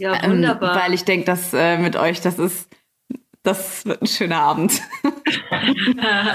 [0.00, 0.74] Ja, Ähm, wunderbar.
[0.82, 2.68] weil ich denke, dass äh, mit euch, das ist,
[3.42, 4.80] das wird ein schöner Abend.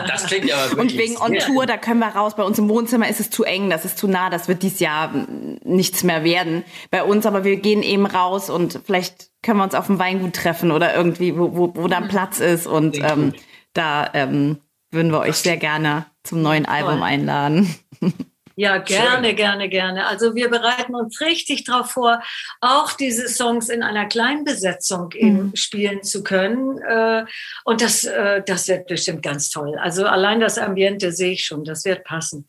[0.07, 2.35] Das klingt aber wirklich Und wegen On Tour, da können wir raus.
[2.35, 4.79] Bei uns im Wohnzimmer ist es zu eng, das ist zu nah, das wird dieses
[4.79, 5.11] Jahr
[5.63, 6.63] nichts mehr werden.
[6.91, 10.33] Bei uns, aber wir gehen eben raus und vielleicht können wir uns auf dem Weingut
[10.35, 12.67] treffen oder irgendwie, wo, wo, wo dann Platz ist.
[12.67, 13.33] Und ähm,
[13.73, 14.59] da ähm,
[14.91, 17.73] würden wir euch sehr gerne zum neuen Album einladen.
[18.57, 19.35] Ja, gerne, Schön.
[19.35, 20.07] gerne, gerne.
[20.07, 22.21] Also wir bereiten uns richtig darauf vor,
[22.61, 26.77] auch diese Songs in einer kleinen Besetzung eben spielen zu können.
[26.79, 27.25] Äh,
[27.65, 29.77] Und das, äh, das wird bestimmt ganz toll.
[29.77, 32.47] Also allein das Ambiente sehe ich schon, das wird passen.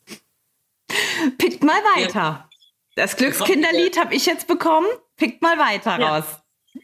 [1.37, 2.49] Pickt mal weiter.
[2.95, 4.87] Das Glückskinderlied habe ich jetzt bekommen.
[5.17, 6.17] Pickt mal weiter Ja.
[6.17, 6.25] raus.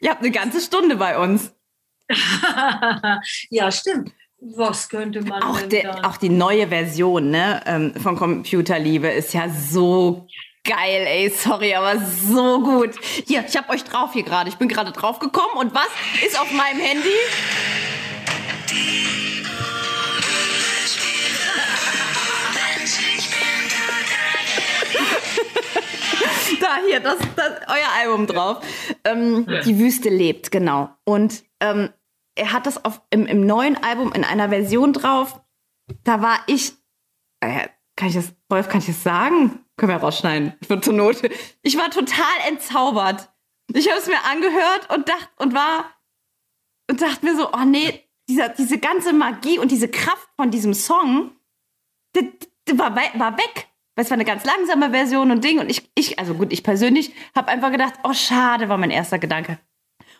[0.01, 1.53] Ihr habt eine ganze Stunde bei uns.
[3.49, 4.11] ja, stimmt.
[4.45, 9.33] Was könnte man Auch, denn der, auch die neue Version ne, ähm, von Computerliebe ist
[9.33, 10.27] ja so
[10.65, 12.91] geil, ey, sorry, aber so gut.
[13.25, 14.49] Hier, ich habe euch drauf hier gerade.
[14.49, 15.87] Ich bin gerade drauf gekommen und was
[16.25, 17.07] ist auf meinem Handy?
[26.59, 28.57] da hier, das, das euer Album drauf.
[29.05, 30.89] Ähm, Die Wüste lebt, genau.
[31.05, 31.89] Und ähm,
[32.35, 35.41] er hat das auf, im, im neuen Album in einer Version drauf.
[36.03, 36.73] Da war ich,
[37.41, 39.63] äh, kann ich das, Wolf, kann ich das sagen?
[39.77, 41.21] Können wir rausschneiden, für zur Not.
[41.61, 43.31] Ich war total entzaubert.
[43.73, 45.85] Ich habe es mir angehört und dachte und war
[46.89, 50.73] und dachte mir so, oh nee, dieser, diese ganze Magie und diese Kraft von diesem
[50.73, 51.31] Song,
[52.15, 52.31] die,
[52.67, 53.67] die war, war weg.
[53.95, 55.59] Weil es war eine ganz langsame Version und Ding.
[55.59, 59.19] Und ich, ich also gut, ich persönlich habe einfach gedacht, oh schade, war mein erster
[59.19, 59.59] Gedanke.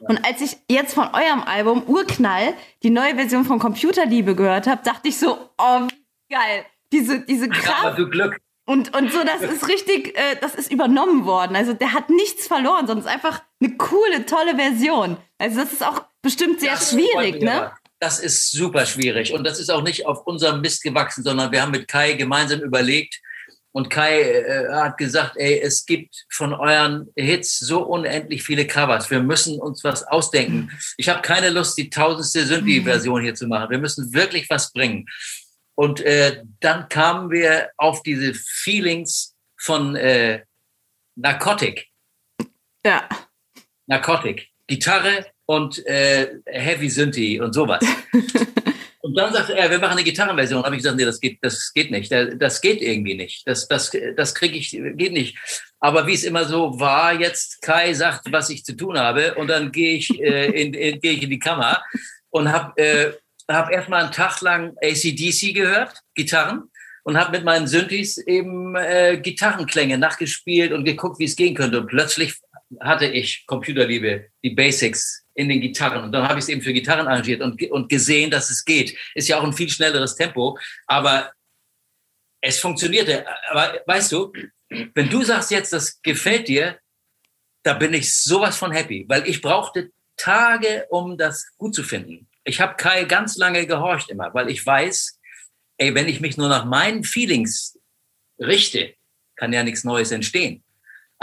[0.07, 4.81] Und als ich jetzt von eurem Album Urknall die neue Version von Computerliebe gehört habe,
[4.83, 5.87] dachte ich so, oh
[6.29, 8.37] geil, diese diese Kraft du Glück.
[8.65, 11.55] und und so, das ist richtig, äh, das ist übernommen worden.
[11.55, 15.17] Also der hat nichts verloren, sondern es ist einfach eine coole, tolle Version.
[15.37, 17.71] Also das ist auch bestimmt sehr Das schwierig, ne?
[17.99, 19.33] Das ist super schwierig.
[19.33, 22.59] Und das ist auch nicht auf unserem Mist gewachsen, sondern wir haben mit Kai gemeinsam
[22.59, 23.21] überlegt.
[23.73, 29.09] Und Kai äh, hat gesagt, ey, es gibt von euren Hits so unendlich viele Covers.
[29.09, 30.71] Wir müssen uns was ausdenken.
[30.97, 33.71] Ich habe keine Lust, die tausendste Synthi-Version hier zu machen.
[33.71, 35.07] Wir müssen wirklich was bringen.
[35.75, 40.43] Und äh, dann kamen wir auf diese Feelings von äh,
[41.15, 41.87] Narcotic.
[42.85, 43.09] Ja.
[43.87, 47.83] Narcotic, Gitarre und äh, Heavy Synthi und sowas.
[49.03, 50.63] und dann sagte er, wir machen eine Gitarrenversion.
[50.63, 52.09] habe ich gesagt, nee, das geht, das geht nicht.
[52.09, 53.45] Das geht irgendwie nicht.
[53.45, 55.37] Das, das, das kriege ich, geht nicht.
[55.81, 59.47] Aber wie es immer so war, jetzt Kai sagt, was ich zu tun habe, und
[59.47, 61.83] dann gehe ich, äh, in, in, gehe ich in die Kammer
[62.29, 63.11] und habe äh,
[63.49, 66.71] hab erstmal einen Tag lang ACDC gehört, Gitarren,
[67.03, 71.81] und habe mit meinen Synthes eben äh, Gitarrenklänge nachgespielt und geguckt, wie es gehen könnte.
[71.81, 72.35] Und plötzlich
[72.79, 76.03] hatte ich Computerliebe, die Basics in den Gitarren.
[76.03, 78.97] Und dann habe ich es eben für Gitarren arrangiert und, und gesehen, dass es geht.
[79.15, 80.57] Ist ja auch ein viel schnelleres Tempo,
[80.87, 81.31] aber
[82.41, 83.25] es funktionierte.
[83.49, 84.33] Aber weißt du,
[84.93, 86.79] wenn du sagst jetzt, das gefällt dir,
[87.63, 92.27] da bin ich sowas von happy, weil ich brauchte Tage, um das gut zu finden.
[92.43, 95.19] Ich habe Kai ganz lange gehorcht immer, weil ich weiß,
[95.77, 97.79] ey, wenn ich mich nur nach meinen Feelings
[98.39, 98.93] richte,
[99.35, 100.62] kann ja nichts Neues entstehen.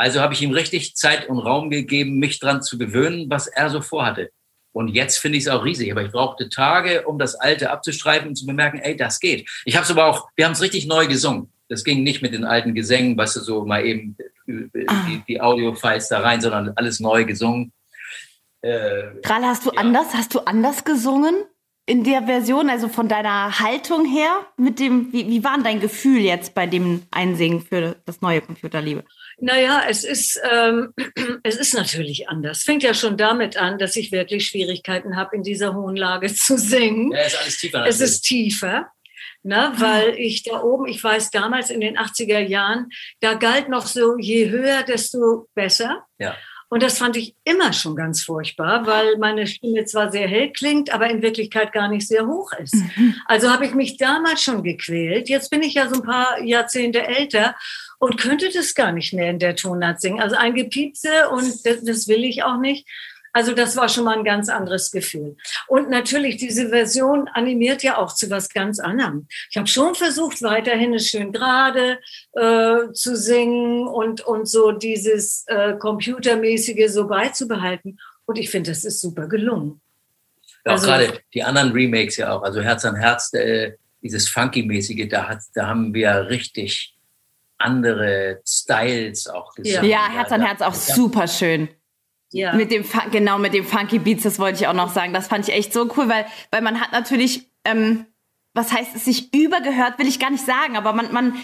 [0.01, 3.69] Also habe ich ihm richtig Zeit und Raum gegeben, mich dran zu gewöhnen, was er
[3.69, 4.31] so vorhatte.
[4.73, 8.29] Und jetzt finde ich es auch riesig, aber ich brauchte Tage, um das Alte abzustreifen
[8.29, 9.47] und zu bemerken, ey, das geht.
[9.67, 11.53] Ich habe es aber auch, wir haben es richtig neu gesungen.
[11.69, 15.41] Das ging nicht mit den alten Gesängen, weißt du, so mal eben äh, die, die
[15.43, 17.75] Audio-Files da rein, sondern alles neu gesungen.
[18.63, 21.45] Äh, Ral, hast du anders, hast du anders gesungen
[21.85, 26.21] in der Version, also von deiner Haltung her, mit dem, wie, wie war dein Gefühl
[26.21, 29.05] jetzt bei dem Einsingen für das neue Computerliebe?
[29.41, 30.93] Naja, es ist, ähm,
[31.43, 32.63] es ist natürlich anders.
[32.63, 36.59] Fängt ja schon damit an, dass ich wirklich Schwierigkeiten habe, in dieser hohen Lage zu
[36.59, 37.13] singen.
[37.13, 37.87] Ja, ist alles tiefer.
[37.87, 38.93] Es ist tiefer.
[39.43, 43.87] Ne, weil ich da oben, ich weiß damals in den 80er Jahren, da galt noch
[43.87, 46.05] so, je höher, desto besser.
[46.19, 46.37] Ja.
[46.69, 50.95] Und das fand ich immer schon ganz furchtbar, weil meine Stimme zwar sehr hell klingt,
[50.95, 52.77] aber in Wirklichkeit gar nicht sehr hoch ist.
[53.27, 55.29] Also habe ich mich damals schon gequält.
[55.29, 57.57] Jetzt bin ich ja so ein paar Jahrzehnte älter
[58.01, 60.21] und könnte das gar nicht mehr in der Tonart singen.
[60.21, 62.89] Also ein Gepiepse und das, das will ich auch nicht.
[63.33, 65.37] Also das war schon mal ein ganz anderes Gefühl.
[65.69, 69.29] Und natürlich, diese Version animiert ja auch zu was ganz anderem.
[69.51, 72.01] Ich habe schon versucht, weiterhin es schön gerade
[72.33, 78.01] äh, zu singen und, und so dieses äh, Computermäßige so beizubehalten.
[78.25, 79.81] Und ich finde, das ist super gelungen.
[80.65, 82.43] Ja, auch Also- gerade die anderen Remakes ja auch.
[82.43, 86.97] Also Herz an Herz, äh, dieses Funky-mäßige, da, hat, da haben wir richtig
[87.61, 89.89] andere Styles auch gesungen.
[89.89, 91.69] Ja, Herz an Herz auch super schön.
[92.33, 92.53] Ja.
[92.53, 95.13] Mit dem, genau, mit dem Funky Beats, das wollte ich auch noch sagen.
[95.13, 98.07] Das fand ich echt so cool, weil, weil man hat natürlich, ähm,
[98.55, 101.35] was heißt es sich übergehört, will ich gar nicht sagen, aber man, man,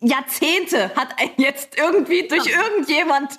[0.00, 3.36] Jahrzehnte hat einen jetzt irgendwie durch irgendjemand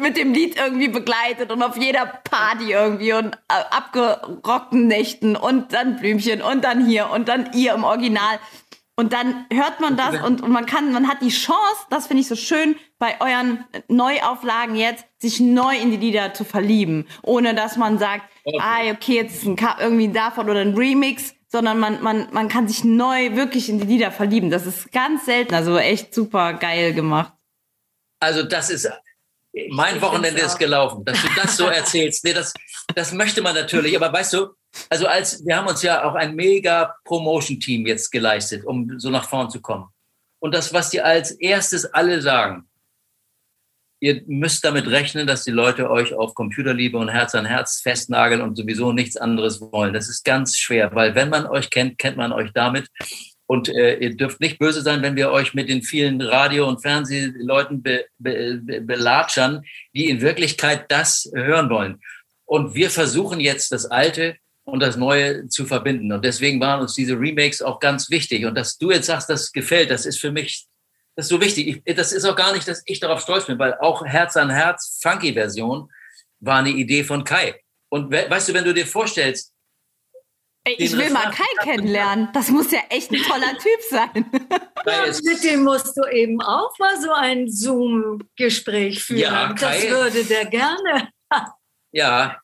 [0.00, 3.38] mit dem Lied irgendwie begleitet und auf jeder Party irgendwie und äh,
[3.70, 8.38] abgerockten Nächten und dann Blümchen und dann hier und dann ihr im Original.
[9.00, 12.20] Und dann hört man das und, und man kann, man hat die Chance, das finde
[12.20, 17.08] ich so schön, bei euren Neuauflagen jetzt, sich neu in die Lieder zu verlieben.
[17.22, 21.80] Ohne dass man sagt, ah, okay, jetzt ist ein irgendwie davon oder ein Remix, sondern
[21.80, 24.50] man, man, man kann sich neu wirklich in die Lieder verlieben.
[24.50, 27.32] Das ist ganz selten, also echt super geil gemacht.
[28.20, 28.86] Also das ist,
[29.70, 32.22] mein ich Wochenende ist gelaufen, dass du das so erzählst.
[32.22, 32.52] Nee, das,
[32.94, 34.48] das möchte man natürlich, aber weißt du,
[34.88, 39.28] also als, wir haben uns ja auch ein mega Promotion-Team jetzt geleistet, um so nach
[39.28, 39.88] vorn zu kommen.
[40.38, 42.68] Und das, was die als erstes alle sagen,
[44.00, 48.40] ihr müsst damit rechnen, dass die Leute euch auf Computerliebe und Herz an Herz festnageln
[48.40, 49.92] und sowieso nichts anderes wollen.
[49.92, 52.88] Das ist ganz schwer, weil wenn man euch kennt, kennt man euch damit.
[53.46, 56.80] Und äh, ihr dürft nicht böse sein, wenn wir euch mit den vielen Radio- und
[56.80, 62.00] Fernsehleuten be, be, be, belatschern, die in Wirklichkeit das hören wollen.
[62.44, 64.36] Und wir versuchen jetzt das Alte
[64.70, 66.12] und das Neue zu verbinden.
[66.12, 68.44] Und deswegen waren uns diese Remakes auch ganz wichtig.
[68.46, 70.66] Und dass du jetzt sagst, das gefällt, das ist für mich
[71.16, 71.82] das ist so wichtig.
[71.84, 74.48] Ich, das ist auch gar nicht, dass ich darauf stolz bin, weil auch Herz an
[74.48, 75.90] Herz, Funky-Version,
[76.38, 77.60] war eine Idee von Kai.
[77.90, 79.52] Und we weißt du, wenn du dir vorstellst,
[80.64, 82.28] Ey, ich will mal Kai kennenlernen.
[82.32, 84.30] Das muss ja echt ein toller Typ sein.
[85.08, 89.20] Ist, Mit dem musst du eben auch mal so ein Zoom-Gespräch führen.
[89.20, 91.08] Ja, das Kai- würde der gerne.
[91.92, 92.40] Ja,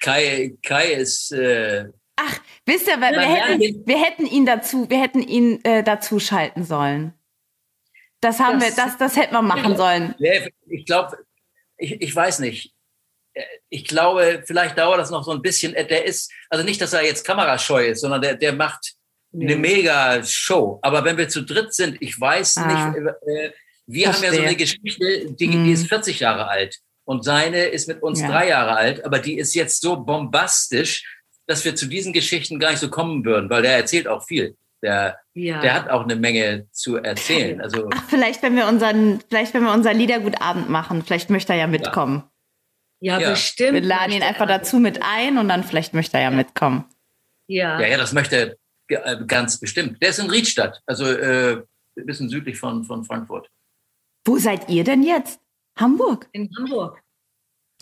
[0.00, 5.20] Kai, Kai ist, äh, Ach, wisst ihr, wir, hätten, wir hätten ihn dazu, wir hätten
[5.22, 7.12] ihn äh, dazu schalten sollen.
[8.20, 10.14] Das haben Das- wir, das, das hätten wir machen sollen.
[10.18, 11.18] Nee, ich glaube,
[11.76, 12.72] ich, ich weiß nicht.
[13.68, 15.74] Ich glaube, vielleicht dauert das noch so ein bisschen.
[15.74, 18.94] Äh, Der ist, also nicht, dass er jetzt kamerascheu ist, sondern der, der macht
[19.34, 20.78] eine mega Show.
[20.82, 22.90] Aber wenn wir zu dritt sind, ich weiß Ah.
[22.90, 23.50] nicht, äh,
[23.86, 24.46] wir haben ja so Verstehe.
[24.46, 25.64] eine Geschichte, die, Mhm.
[25.64, 26.78] die ist 40 Jahre alt.
[27.04, 28.28] Und seine ist mit uns Ja.
[28.28, 31.04] drei Jahre alt, aber die ist jetzt so bombastisch,
[31.46, 34.56] dass wir zu diesen Geschichten gar nicht so kommen würden, weil der erzählt auch viel.
[34.82, 35.60] Der, Ja.
[35.60, 37.60] der hat auch eine Menge zu erzählen.
[37.60, 41.58] Also Ach, vielleicht, wenn wir unseren, vielleicht, wenn wir unser Liedergutabend machen, vielleicht möchte er
[41.60, 42.24] ja mitkommen.
[43.00, 43.30] ja, Ja.
[43.30, 43.74] bestimmt.
[43.74, 46.84] Wir laden ihn einfach dazu mit ein und dann vielleicht möchte er ja mitkommen.
[47.46, 47.78] Ja.
[47.80, 48.56] Ja, ja, das möchte
[48.88, 50.00] er äh, ganz bestimmt.
[50.02, 51.62] Der ist in Riedstadt, also äh,
[51.98, 53.48] ein bisschen südlich von, von Frankfurt.
[54.24, 55.38] Wo seid ihr denn jetzt?
[55.76, 56.28] Hamburg.
[56.32, 57.02] in Hamburg.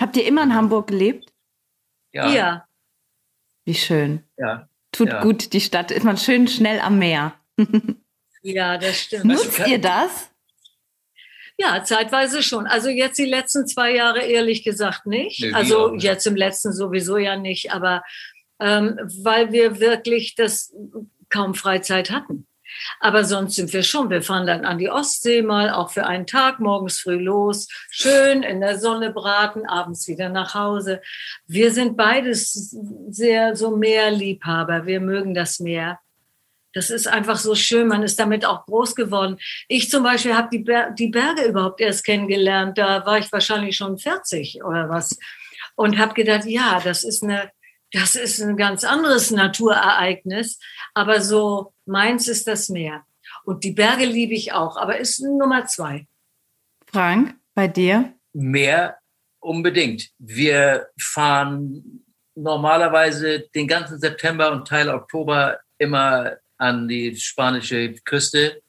[0.00, 1.32] Habt ihr immer in Hamburg gelebt?
[2.12, 2.68] Ja, Ja.
[3.64, 4.24] Wie schön.
[4.38, 4.68] ja.
[4.90, 5.22] Tut Ja.
[5.22, 5.90] gut, die Stadt.
[5.90, 7.34] Ist man schön schnell am Meer.
[8.44, 9.26] Ja, das stimmt.
[9.26, 10.28] Nutzt ihr das?
[11.56, 12.66] Ja, zeitweise schon.
[12.66, 15.40] Also jetzt die letzten zwei Jahre ehrlich gesagt nicht.
[15.40, 18.02] Nee, also jetzt im letzten sowieso ja nicht, aber
[18.58, 20.74] ähm, weil wir wirklich das
[21.28, 22.48] kaum Freizeit hatten.
[23.00, 24.10] Aber sonst sind wir schon.
[24.10, 28.42] Wir fahren dann an die Ostsee mal, auch für einen Tag, morgens früh los, schön
[28.42, 31.00] in der Sonne braten, abends wieder nach Hause.
[31.46, 32.76] Wir sind beides
[33.10, 34.86] sehr so Meerliebhaber.
[34.86, 35.98] Wir mögen das Meer.
[36.72, 37.88] Das ist einfach so schön.
[37.88, 39.38] Man ist damit auch groß geworden.
[39.68, 42.78] Ich zum Beispiel habe die, Ber die Berge überhaupt erst kennengelernt.
[42.78, 45.18] Da war ich wahrscheinlich schon 40 oder was.
[45.74, 47.50] Und habe gedacht, ja, das ist eine,
[47.92, 50.58] das ist ein ganz anderes Naturereignis.
[50.94, 53.04] Aber so meins ist das Meer.
[53.44, 56.06] Und die Berge liebe ich auch, aber ist Nummer zwei.
[56.86, 58.14] Frank, bei dir?
[58.32, 58.98] Mehr
[59.40, 60.10] unbedingt.
[60.18, 68.62] Wir fahren normalerweise den ganzen September und Teil Oktober immer an die spanische Küste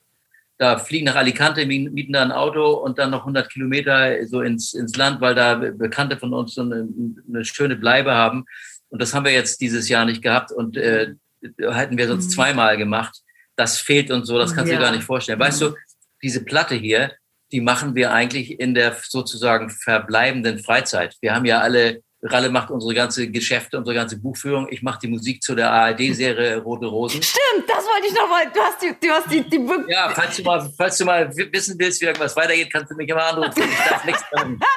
[0.57, 4.73] da fliegen nach Alicante, mieten da ein Auto und dann noch 100 Kilometer so ins,
[4.73, 6.87] ins Land, weil da Bekannte von uns so eine,
[7.27, 8.45] eine schöne Bleibe haben.
[8.93, 11.15] Und das haben wir jetzt dieses Jahr nicht gehabt und äh,
[11.57, 12.29] hätten wir sonst mhm.
[12.29, 13.21] zweimal gemacht.
[13.55, 14.79] Das fehlt uns so, das kannst du ja.
[14.79, 15.39] dir gar nicht vorstellen.
[15.39, 15.73] Weißt du,
[16.21, 17.11] diese Platte hier,
[17.51, 21.15] die machen wir eigentlich in der sozusagen verbleibenden Freizeit.
[21.21, 24.67] Wir haben ja alle Ralle macht unsere ganze Geschäfte, unsere ganze Buchführung.
[24.69, 27.21] Ich mache die Musik zu der ARD-Serie Rote Rosen.
[27.21, 28.45] Stimmt, das wollte ich noch mal.
[28.45, 31.77] Du hast die, du hast die, die Ja, falls du mal, falls du mal wissen
[31.79, 33.63] willst, wie irgendwas weitergeht, kannst du mich immer anrufen.
[33.63, 34.59] Ich darf nichts machen.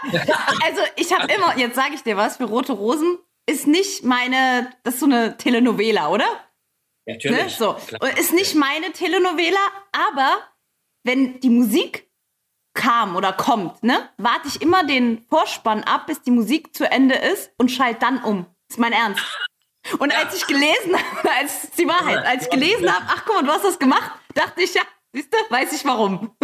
[0.64, 4.72] Also ich habe immer, jetzt sage ich dir was, für Rote Rosen ist nicht meine,
[4.82, 6.26] das ist so eine Telenovela, oder?
[7.06, 7.38] Ja, natürlich.
[7.38, 7.50] Ne?
[7.50, 7.76] So.
[8.18, 9.60] Ist nicht meine Telenovela,
[9.92, 10.38] aber
[11.04, 12.10] wenn die Musik
[12.74, 17.14] kam oder kommt, ne, warte ich immer den Vorspann ab, bis die Musik zu Ende
[17.14, 18.46] ist und schalte dann um.
[18.68, 19.22] Ist mein Ernst.
[19.98, 20.18] Und ja.
[20.18, 23.52] als ich gelesen habe, als die Wahrheit, als ich gelesen habe, ach guck mal, du
[23.52, 24.82] hast das gemacht, dachte ich, ja,
[25.12, 26.36] siehst du, weiß ich warum.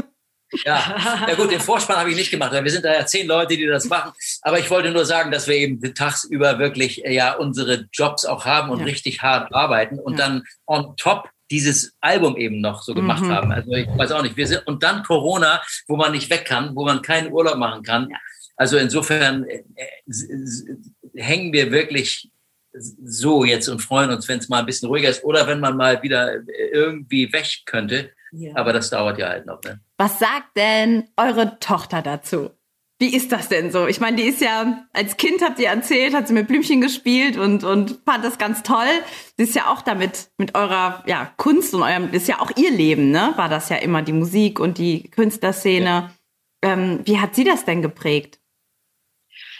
[0.64, 3.26] Ja, ja gut, den Vorspann habe ich nicht gemacht, weil wir sind da ja zehn
[3.26, 4.12] Leute, die das machen.
[4.42, 8.44] Aber ich wollte nur sagen, dass wir eben tagsüber wirklich äh, ja unsere Jobs auch
[8.44, 8.84] haben und ja.
[8.84, 10.26] richtig hart arbeiten und ja.
[10.26, 13.32] dann on top dieses Album eben noch so gemacht mhm.
[13.32, 13.52] haben.
[13.52, 14.36] Also ich weiß auch nicht.
[14.36, 17.82] Wir sind, und dann Corona, wo man nicht weg kann, wo man keinen Urlaub machen
[17.82, 18.08] kann.
[18.10, 18.16] Ja.
[18.56, 22.30] Also insofern äh, äh, hängen wir wirklich
[22.74, 25.76] so jetzt und freuen uns, wenn es mal ein bisschen ruhiger ist oder wenn man
[25.76, 26.36] mal wieder
[26.72, 28.10] irgendwie weg könnte.
[28.32, 28.56] Ja.
[28.56, 29.62] Aber das dauert ja halt noch.
[29.62, 29.80] Ne?
[29.98, 32.50] Was sagt denn eure Tochter dazu?
[32.98, 33.88] Wie ist das denn so?
[33.88, 37.36] Ich meine, die ist ja, als Kind hat sie erzählt, hat sie mit Blümchen gespielt
[37.36, 38.86] und, und fand das ganz toll.
[39.36, 42.70] Sie ist ja auch damit, mit eurer ja, Kunst und eurem, ist ja auch ihr
[42.70, 43.32] Leben, ne?
[43.34, 45.84] War das ja immer die Musik und die Künstlerszene.
[45.84, 46.10] Ja.
[46.62, 48.38] Ähm, wie hat sie das denn geprägt?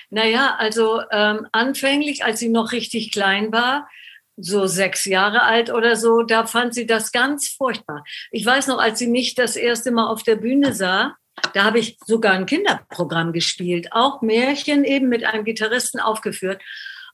[0.08, 3.88] Naja, also ähm, anfänglich, als sie noch richtig klein war,
[4.36, 8.04] so sechs Jahre alt oder so, da fand sie das ganz furchtbar.
[8.30, 11.16] Ich weiß noch, als sie mich das erste Mal auf der Bühne sah,
[11.54, 16.62] da habe ich sogar ein Kinderprogramm gespielt, auch Märchen eben mit einem Gitarristen aufgeführt.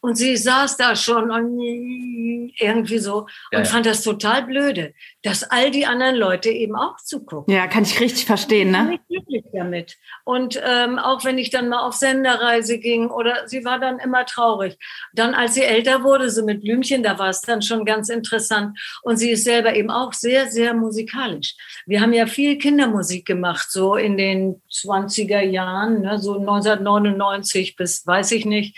[0.00, 3.64] Und sie saß da schon und irgendwie so und ja.
[3.64, 7.52] fand das total blöde, dass all die anderen Leute eben auch zugucken.
[7.52, 8.92] Ja, kann ich richtig verstehen, ne?
[8.94, 9.96] Ich bin glücklich damit.
[10.24, 14.24] Und ähm, auch wenn ich dann mal auf Senderreise ging oder sie war dann immer
[14.24, 14.78] traurig.
[15.12, 18.78] Dann, als sie älter wurde, so mit Blümchen, da war es dann schon ganz interessant.
[19.02, 21.56] Und sie ist selber eben auch sehr, sehr musikalisch.
[21.86, 28.06] Wir haben ja viel Kindermusik gemacht, so in den 20er Jahren, ne, so 1999 bis
[28.06, 28.76] weiß ich nicht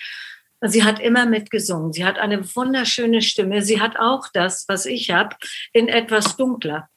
[0.63, 1.93] Sie hat immer mitgesungen.
[1.93, 3.63] Sie hat eine wunderschöne Stimme.
[3.63, 5.37] Sie hat auch das, was ich habe,
[5.73, 6.89] in etwas dunkler.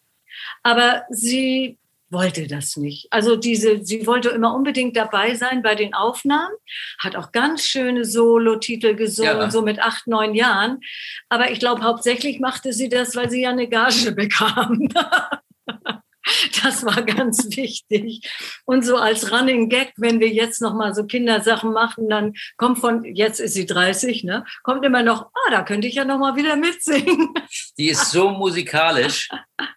[0.64, 1.78] Aber sie
[2.14, 3.08] wollte das nicht.
[3.12, 6.54] Also diese, sie wollte immer unbedingt dabei sein bei den Aufnahmen,
[7.00, 9.52] hat auch ganz schöne Solo-Titel gesungen, ja.
[9.52, 10.80] so mit acht, neun Jahren.
[11.28, 14.90] Aber ich glaube, hauptsächlich machte sie das, weil sie ja eine Gage bekam.
[16.64, 18.22] Das war ganz wichtig.
[18.66, 22.80] Und so als Running Gag, wenn wir jetzt noch mal so Kindersachen machen, dann kommt
[22.80, 26.20] von, jetzt ist sie 30, ne, kommt immer noch, ah, da könnte ich ja noch
[26.20, 27.34] mal wieder mitsingen.
[27.78, 29.30] Die ist so musikalisch,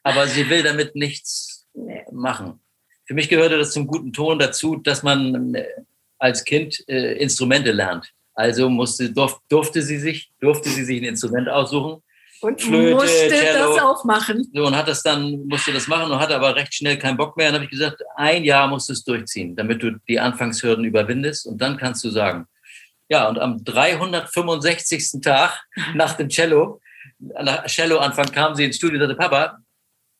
[0.02, 1.66] aber sie will damit nichts
[2.12, 2.60] machen.
[3.04, 5.66] Für mich gehörte das zum guten Ton dazu, dass man äh,
[6.18, 8.12] als Kind äh, Instrumente lernt.
[8.34, 12.02] Also musste, durf, durfte sie sich, durfte sie sich ein Instrument aussuchen
[12.40, 13.74] und Flöte, musste Cello.
[13.74, 14.48] das auch machen.
[14.52, 17.36] So, und hat das dann, musste das machen und hatte aber recht schnell keinen Bock
[17.36, 17.48] mehr.
[17.48, 20.84] Und dann habe ich gesagt, ein Jahr musst du es durchziehen, damit du die Anfangshürden
[20.84, 22.46] überwindest und dann kannst du sagen.
[23.08, 25.20] Ja, und am 365.
[25.22, 25.62] Tag
[25.94, 26.80] nach dem Cello,
[27.18, 29.58] nach Cello-Anfang kam sie ins Studio und sagte, Papa,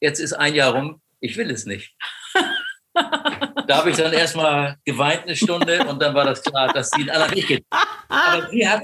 [0.00, 1.94] jetzt ist ein Jahr rum, ich will es nicht.
[2.94, 7.02] da habe ich dann erstmal geweint eine Stunde und dann war das klar, dass sie
[7.02, 7.64] in aller Weg geht.
[8.08, 8.82] Aber sie hat,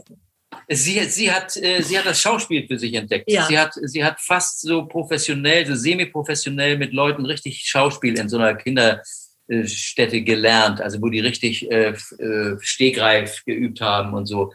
[0.68, 3.30] Sie, sie, hat, äh, sie hat das Schauspiel für sich entdeckt.
[3.30, 3.46] Ja.
[3.46, 8.38] Sie, hat, sie hat fast so professionell, so semi-professionell mit Leuten richtig Schauspiel in so
[8.38, 14.52] einer Kinderstätte gelernt, also wo die richtig äh, äh, stegreif geübt haben und so.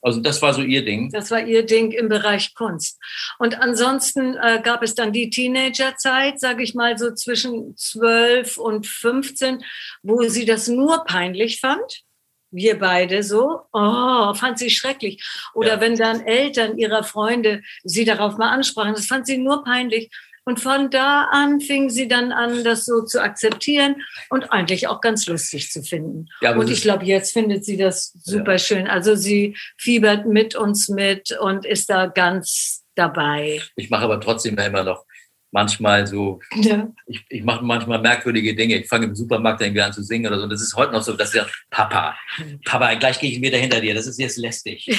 [0.00, 1.10] Also das war so ihr Ding.
[1.10, 2.98] Das war ihr Ding im Bereich Kunst.
[3.40, 8.86] Und ansonsten äh, gab es dann die Teenagerzeit, sage ich mal so zwischen 12 und
[8.86, 9.64] 15,
[10.02, 12.04] wo sie das nur peinlich fand
[12.50, 15.22] wir beide so, oh, fand sie schrecklich.
[15.54, 15.80] Oder ja.
[15.80, 20.10] wenn dann Eltern ihrer Freunde sie darauf mal ansprachen, das fand sie nur peinlich.
[20.48, 23.96] Und von da an fing sie dann an, das so zu akzeptieren
[24.30, 26.28] und eigentlich auch ganz lustig zu finden.
[26.40, 28.58] Ja, und ich glaube, jetzt findet sie das super ja.
[28.58, 28.86] schön.
[28.88, 33.60] Also sie fiebert mit uns mit und ist da ganz dabei.
[33.76, 35.04] Ich mache aber trotzdem immer noch
[35.50, 36.88] manchmal so, Ja.
[37.06, 38.76] ich, ich mache manchmal merkwürdige Dinge.
[38.76, 40.44] Ich fange im Supermarkt irgendwie an zu singen oder so.
[40.44, 42.16] Und das ist heute noch so, dass sage, Papa,
[42.64, 43.94] Papa, gleich gehe ich wieder hinter dir.
[43.94, 44.86] Das ist jetzt lästig.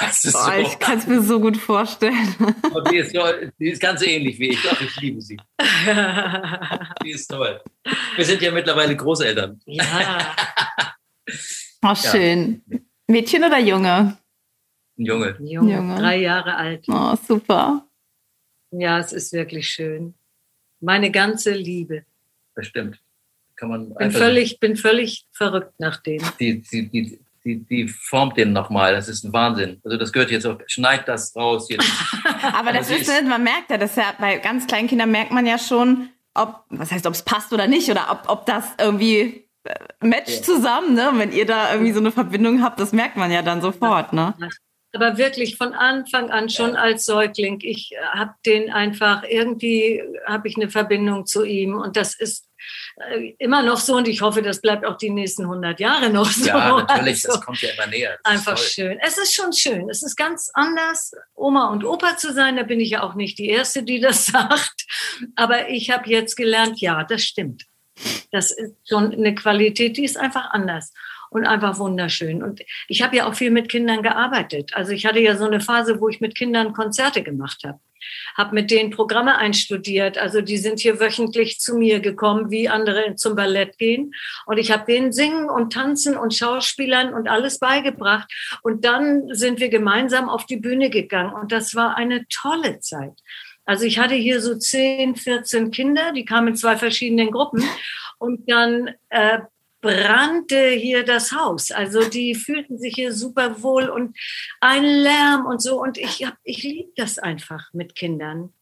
[0.00, 0.60] Das ist Boah, so.
[0.60, 2.34] ich kann es mir so gut vorstellen.
[2.72, 3.14] Und die, ist
[3.58, 4.62] die ist ganz ähnlich wie ich.
[4.62, 5.36] Doch, ich liebe sie.
[7.04, 7.60] Die ist toll.
[8.16, 9.60] Wir sind ja mittlerweile Großeltern.
[9.66, 10.36] ja.
[11.82, 12.62] Oh, schön.
[13.06, 14.18] Mädchen oder Junge?
[14.98, 15.36] Ein Junge.
[15.40, 15.96] Junge, Junge.
[16.00, 16.84] drei Jahre alt.
[16.88, 17.87] Oh, super.
[18.70, 20.14] Ja, es ist wirklich schön.
[20.80, 22.04] Meine ganze Liebe.
[22.54, 23.00] Das stimmt.
[23.56, 26.22] Kann man Bin völlig, bin völlig verrückt nach dem.
[26.38, 28.92] die, die, die, die, die formt den nochmal.
[28.92, 29.80] Das ist ein Wahnsinn.
[29.84, 31.68] Also das gehört jetzt auch, schneid das raus.
[31.68, 31.84] Jetzt.
[32.54, 35.32] Aber das sie ist, ist- man merkt ja, das ja bei ganz kleinen Kindern merkt
[35.32, 38.64] man ja schon, ob, was heißt, ob es passt oder nicht, oder ob, ob das
[38.78, 39.74] irgendwie äh,
[40.06, 41.10] matcht zusammen, ne?
[41.14, 44.34] Wenn ihr da irgendwie so eine Verbindung habt, das merkt man ja dann sofort, ne?
[44.94, 47.58] Aber wirklich von Anfang an schon als Säugling.
[47.62, 52.46] Ich habe den einfach irgendwie habe ich eine Verbindung zu ihm und das ist
[53.10, 56.30] äh, immer noch so und ich hoffe, das bleibt auch die nächsten 100 Jahre noch
[56.30, 56.48] so.
[56.48, 58.18] Ja, natürlich, Also, das kommt ja immer näher.
[58.22, 58.98] Das Einfach schön.
[59.00, 59.90] Es ist schon schön.
[59.90, 62.56] Es ist ganz anders, Oma und Opa zu sein.
[62.56, 64.86] Da bin ich ja auch nicht die Erste, die das sagt.
[65.36, 67.66] Aber ich habe jetzt gelernt, ja, das stimmt.
[68.30, 70.92] Das ist schon eine Qualität, die ist einfach anders
[71.30, 72.42] und einfach wunderschön.
[72.42, 74.72] Und ich habe ja auch viel mit Kindern gearbeitet.
[74.74, 77.80] Also ich hatte ja so eine Phase, wo ich mit Kindern Konzerte gemacht habe.
[78.36, 80.18] Habe mit denen Programme einstudiert.
[80.18, 84.12] Also die sind hier wöchentlich zu mir gekommen, wie andere zum Ballett gehen.
[84.46, 88.32] Und ich habe denen Singen und Tanzen und Schauspielern und alles beigebracht.
[88.62, 91.34] Und dann sind wir gemeinsam auf die Bühne gegangen.
[91.34, 93.18] Und das war eine tolle Zeit.
[93.64, 97.62] Also ich hatte hier so 10, 14 Kinder, die kamen in zwei verschiedenen Gruppen.
[98.18, 99.40] Und dann äh,
[99.80, 101.70] brannte hier das Haus.
[101.70, 104.16] Also die fühlten sich hier super wohl und
[104.60, 105.80] ein Lärm und so.
[105.80, 108.52] Und ich, hab- ich liebe das einfach mit Kindern.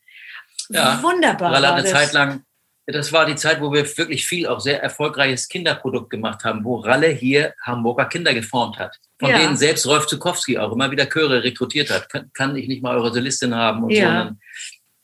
[0.69, 1.53] Ja, Wunderbar.
[1.53, 1.93] War eine das.
[1.93, 2.43] Zeit lang,
[2.87, 6.77] das war die Zeit, wo wir wirklich viel auch sehr erfolgreiches Kinderprodukt gemacht haben, wo
[6.77, 8.97] Ralle hier Hamburger Kinder geformt hat.
[9.19, 9.39] Von Ja.
[9.39, 12.09] denen selbst Rolf Zukowski auch immer wieder Chöre rekrutiert hat.
[12.11, 14.29] Kann, kann ich nicht mal eure Solistin haben und Ja.
[14.29, 14.37] so.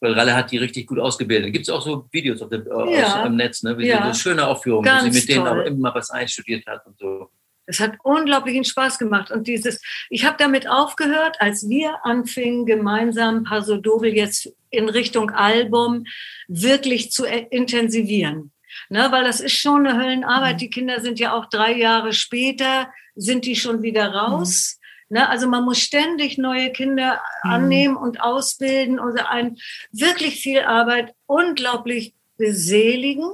[0.03, 1.53] Weil Ralle hat die richtig gut ausgebildet.
[1.53, 3.21] Gibt es auch so Videos auf dem, äh, Ja.
[3.21, 3.79] aus, im Netz, ne?
[3.79, 3.99] Wie Ja.
[3.99, 5.63] so eine schöne Aufführung, wo Ganz sie mit denen toll.
[5.63, 7.31] auch immer was einstudiert hat und so.
[7.67, 9.31] Es hat unglaublichen Spaß gemacht.
[9.31, 9.81] Und dieses,
[10.11, 16.05] ich habe damit aufgehört, als wir anfingen, gemeinsam Paso Doble jetzt in Richtung Album
[16.49, 18.51] wirklich zu äh, intensivieren.
[18.89, 20.61] Ne, weil das ist schon eine Höllenarbeit.
[20.61, 24.81] Die Kinder sind ja auch drei Jahre später, sind die schon wieder raus.
[25.13, 29.59] Ne, also man muss ständig neue Kinder annehmen und ausbilden und ein
[29.91, 33.29] wirklich viel Arbeit, unglaublich beseligend.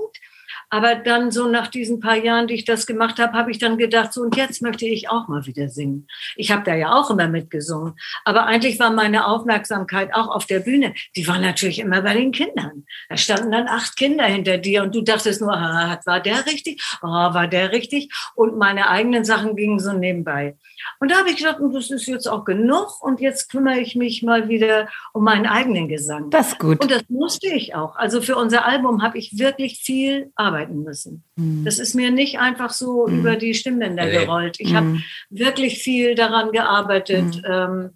[0.70, 3.78] Aber dann so nach diesen paar Jahren, die ich das gemacht habe, habe ich dann
[3.78, 6.06] gedacht, so und jetzt möchte ich auch mal wieder singen.
[6.36, 7.94] Ich habe da ja auch immer mitgesungen.
[8.24, 10.94] Aber eigentlich war meine Aufmerksamkeit auch auf der Bühne.
[11.16, 12.84] Die war natürlich immer bei den Kindern.
[13.08, 16.82] Da standen dann acht Kinder hinter dir und du dachtest nur, war der richtig?
[17.02, 18.12] Oh, war der richtig?
[18.34, 20.56] Und meine eigenen Sachen gingen so nebenbei.
[21.00, 24.22] Und da habe ich gedacht, das ist jetzt auch genug und jetzt kümmere ich mich
[24.22, 26.30] mal wieder um meinen eigenen Gesang.
[26.30, 26.80] Das ist gut.
[26.80, 27.96] Und das musste ich auch.
[27.96, 31.24] Also für unser Album habe ich wirklich viel arbeiten müssen.
[31.64, 34.12] Das ist mir nicht einfach so über die Stimmbänder Nee.
[34.12, 34.56] gerollt.
[34.58, 35.00] Ich habe
[35.30, 37.42] wirklich viel daran gearbeitet.
[37.48, 37.90] Ähm,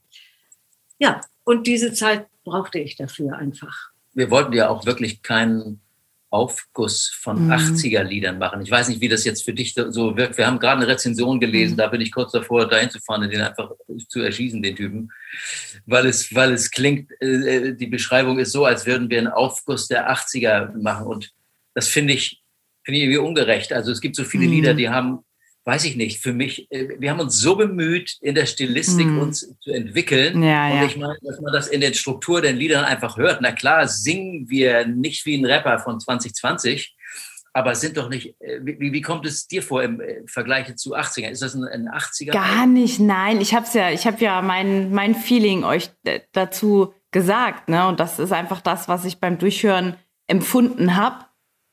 [0.98, 3.90] ja, und diese Zeit brauchte ich dafür einfach.
[4.14, 5.80] wir wollten ja auch wirklich keinen
[6.28, 8.62] Aufguss von 80er-Liedern machen.
[8.62, 10.38] Ich weiß nicht, wie das jetzt für dich so wirkt.
[10.38, 13.30] Wir haben gerade eine Rezension gelesen, da bin ich kurz davor, dahin zu fahren und
[13.32, 13.70] den einfach
[14.08, 15.10] zu erschießen, den Typen.
[15.86, 19.88] Weil es, weil es klingt, äh, die Beschreibung ist so, als würden wir einen Aufguss
[19.88, 21.06] der 80er machen.
[21.06, 21.32] Und
[21.74, 22.41] das finde ich,
[22.85, 23.72] finde ich irgendwie ungerecht.
[23.72, 25.20] Also es gibt so viele Lieder, die haben,
[25.64, 29.55] weiß ich nicht, für mich, äh, wir haben uns so bemüht, in der Stilistik uns
[29.61, 30.43] zu entwickeln.
[30.43, 30.85] Ja, und ja.
[30.87, 33.41] ich meine, dass man das in der Struktur der Liedern einfach hört.
[33.41, 36.97] Na klar, singen wir nicht wie ein Rapper von 2020,
[37.55, 40.97] aber sind doch nicht, äh, wie, wie kommt es dir vor im äh, Vergleich zu
[40.97, 41.28] 80er?
[41.28, 42.33] Ist das ein, ein 80er?
[42.33, 43.41] Gar nicht, nein.
[43.41, 45.91] Ich hab's ja, ich habe ja mein, mein Feeling euch
[46.33, 47.87] dazu gesagt, ne?
[47.87, 51.26] Und das ist einfach das, was ich beim Durchhören empfunden habe.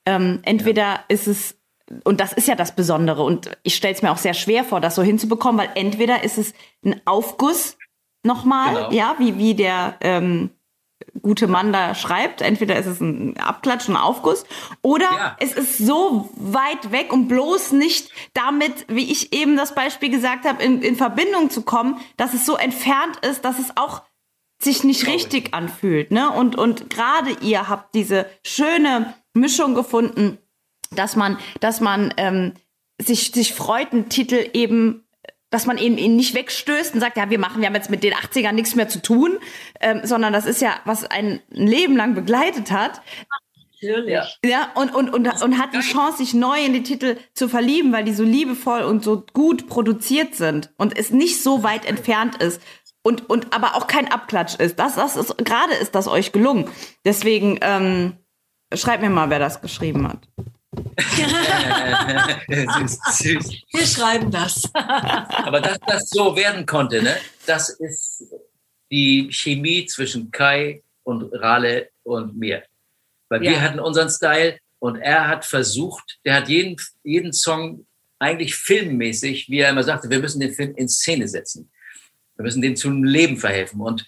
[0.10, 1.56] Ähm, entweder ist es,
[2.04, 4.80] und das ist ja das Besondere, und ich stelle es mir auch sehr schwer vor,
[4.82, 6.54] das so hinzubekommen, weil entweder ist es
[6.86, 7.78] ein Aufguss
[8.24, 8.92] nochmal, Genau.
[8.92, 10.50] ja, wie, wie der ähm,
[11.22, 12.42] gute Mann da schreibt.
[12.42, 14.46] Entweder ist es ein Abklatsch, ein Aufguss,
[14.82, 15.38] oder Ja.
[15.40, 20.46] es ist so weit weg und bloß nicht damit, wie ich eben das Beispiel gesagt
[20.46, 24.02] habe, in, in Verbindung zu kommen, dass es so entfernt ist, dass es auch
[24.62, 25.16] sich nicht Traurig.
[25.24, 26.12] richtig anfühlt.
[26.12, 26.30] Ne?
[26.32, 30.38] Und, und gerade ihr habt diese schöne Mischung gefunden,
[30.92, 32.54] dass man, dass man ähm,
[33.00, 35.06] sich, sich freut, einen Titel eben
[35.52, 38.04] dass man ihn, ihn nicht wegstößt und sagt, ja, wir machen, wir haben jetzt mit
[38.04, 39.40] den 80ern nichts mehr zu tun,
[39.80, 43.02] ähm, sondern das ist ja, was ein Leben lang begleitet hat.
[43.82, 44.12] Natürlich.
[44.12, 44.28] Ja.
[44.46, 47.92] Ja, und, und, und, und hat die Chance, sich neu in die Titel zu verlieben,
[47.92, 52.42] weil die so liebevoll und so gut produziert sind und es nicht so weit entfernt
[52.42, 52.62] ist.
[53.02, 54.78] Und, und aber auch kein Abklatsch ist.
[54.78, 56.70] Das, das ist, gerade ist das euch gelungen.
[57.06, 58.18] Deswegen, ähm,
[58.74, 60.28] schreibt mir mal, wer das geschrieben hat.
[62.48, 63.52] süß, süß.
[63.74, 64.64] Wir schreiben das.
[64.74, 68.24] Aber dass das so werden konnte, ne, das ist
[68.92, 72.64] die Chemie zwischen Kai und Rale und mir.
[73.30, 73.62] Weil wir Ja.
[73.62, 77.86] hatten unseren Style und er hat versucht, der hat jeden, jeden Song
[78.20, 81.72] eigentlich filmmäßig, wie er immer sagte, wir müssen den Film in Szene setzen.
[82.36, 83.82] Wir müssen dem zum Leben verhelfen.
[83.82, 84.06] Und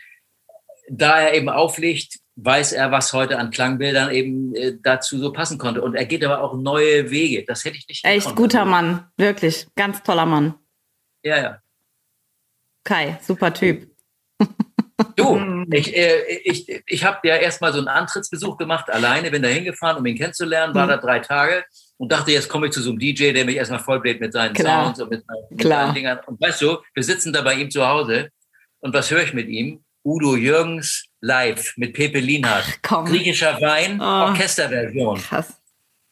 [0.89, 5.57] da er eben auflegt, weiß er, was heute an Klangbildern eben äh, dazu so passen
[5.57, 5.81] konnte.
[5.81, 7.43] Und er geht aber auch neue Wege.
[7.45, 8.37] Das hätte ich nicht Echt gekonnt.
[8.37, 9.05] guter Mann.
[9.17, 9.67] Wirklich.
[9.75, 10.55] Ganz toller Mann.
[11.23, 11.57] Ja, ja.
[12.83, 13.87] Kai, super Typ.
[15.15, 15.35] Du,
[15.71, 19.97] ich, äh, ich, ich habe ja erstmal so einen Antrittsbesuch gemacht, alleine, bin da hingefahren,
[19.97, 20.89] um ihn kennenzulernen, war Mhm.
[20.89, 21.63] da drei Tage
[21.97, 24.53] und dachte, jetzt komme ich zu so einem DJ, der mich erstmal vollbläht mit seinen
[24.53, 24.85] Klar.
[24.85, 26.19] Sounds und mit, mit seinen Dingern.
[26.27, 28.29] Und weißt du, wir sitzen da bei ihm zu Hause
[28.79, 29.83] und was höre ich mit ihm?
[30.05, 32.81] Udo Jürgens live mit Pepe Lienhardt.
[32.83, 34.29] Griechischer Wein, Oh.
[34.29, 35.19] Orchesterversion.
[35.19, 35.53] Krass.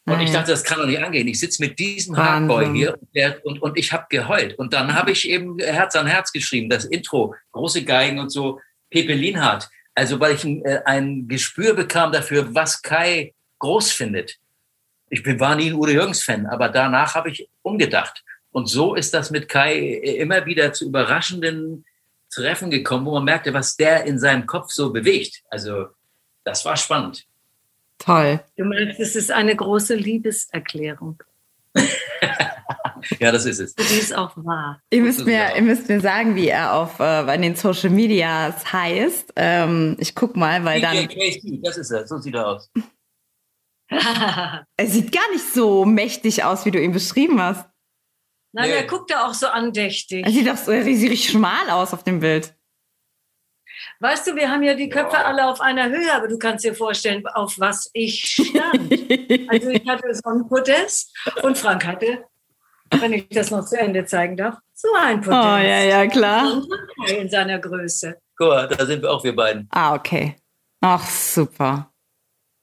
[0.05, 1.27] Und ich dachte, das kann doch nicht angehen.
[1.27, 2.17] Ich sitze mit diesem.
[2.17, 4.57] Hardboy hier und, der, und, und ich habe geheult.
[4.57, 8.59] Und dann habe ich eben Herz an Herz geschrieben, das Intro, große Geigen und so,
[8.89, 9.69] Pepe Lienhardt.
[9.93, 14.37] Also weil ich ein, äh, ein Gespür bekam dafür, was Kai groß findet.
[15.09, 18.23] Ich bin, war nie ein Udo Jürgens-Fan, aber danach habe ich umgedacht.
[18.51, 21.85] Und so ist das mit Kai äh, immer wieder zu überraschenden
[22.29, 25.41] Treffen gekommen, wo man merkte, was der in seinem Kopf so bewegt.
[25.49, 25.87] Also
[26.43, 27.25] das war spannend.
[27.97, 28.39] Toll.
[28.55, 31.21] Du meinst, es ist eine große Liebeserklärung.
[33.17, 33.75] Ja, das ist es.
[33.75, 34.81] Die ist auch wahr.
[34.89, 38.73] Ihr müsst, mir, ihr müsst mir sagen, wie er auf äh, bei den Social Medias
[38.73, 39.33] heißt.
[39.37, 41.07] Ähm, ich guck mal, weil dann.
[41.63, 42.69] Das ist er, so sieht er aus.
[44.77, 47.68] Er sieht gar nicht so mächtig aus, wie du ihn beschrieben hast.
[48.51, 48.75] Nein, Nee.
[48.77, 50.25] er guckt ja auch so andächtig.
[50.25, 52.55] Er sieht doch so, er sieht richtig schmal aus auf dem Bild.
[54.01, 56.73] Weißt du, wir haben ja die Köpfe alle auf einer Höhe, aber du kannst dir
[56.73, 58.89] vorstellen, auf was ich stand.
[59.49, 62.25] Also ich hatte so ein Podest und Frank hatte,
[62.91, 65.35] wenn ich das noch zu Ende zeigen darf, so ein Oh, Podest.
[65.35, 66.61] ja, ja, klar.
[67.07, 68.17] In seiner Größe.
[68.37, 69.67] Guck mal, da sind wir auch wir beiden.
[69.71, 70.35] Ah, okay.
[70.81, 71.91] Ach, super.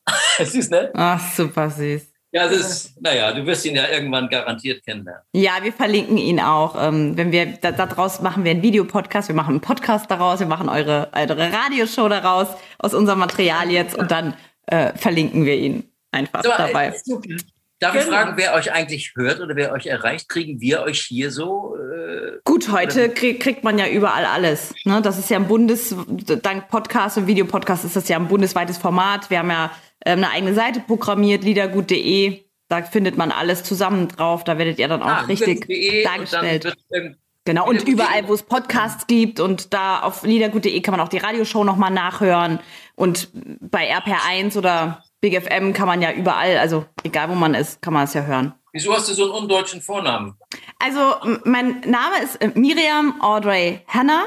[0.38, 0.90] Süß, ne?
[0.94, 2.12] Ach, super süß.
[2.36, 5.22] Ja, das ist, naja, du wirst ihn ja irgendwann garantiert kennenlernen.
[5.32, 6.76] Ja, wir verlinken ihn auch.
[6.78, 10.46] Ähm, wenn wir da, daraus machen wir einen Videopodcast, wir machen einen Podcast daraus, wir
[10.46, 14.34] machen eure, eure Radioshow daraus aus unserem Material jetzt und dann
[14.66, 16.94] äh, verlinken wir ihn einfach So, äh, dabei.
[17.02, 17.36] Super.
[17.78, 18.16] Darf ich Genau.
[18.16, 20.28] fragen, wer euch eigentlich hört oder wer euch erreicht?
[20.28, 21.74] Kriegen wir euch hier so?
[21.76, 24.74] Äh, Gut, heute krieg, kriegt man ja überall alles.
[24.84, 25.00] Ne?
[25.00, 25.94] Das ist ja ein Bundes,
[26.42, 29.30] dank Podcast und Videopodcast ist das ja ein bundesweites Format.
[29.30, 29.70] Wir haben ja
[30.12, 32.42] eine eigene Seite programmiert, liedergut.de.
[32.68, 34.42] Da findet man alles zusammen drauf.
[34.44, 36.76] Da werdet ihr dann auch ah, richtig und dargestellt.
[36.90, 41.08] irgend- Genau, und überall, wo es Podcasts gibt und da auf liedergut.de kann man auch
[41.08, 42.58] die Radioshow nochmal nachhören.
[42.96, 43.28] Und
[43.60, 47.94] bei RPR1 oder Big FM kann man ja überall, also egal wo man ist, kann
[47.94, 48.52] man es ja hören.
[48.72, 50.34] Wieso hast du so einen undeutschen Vornamen?
[50.80, 50.98] Also,
[51.44, 54.24] mein Name ist äh, Miriam Audrey Hanna.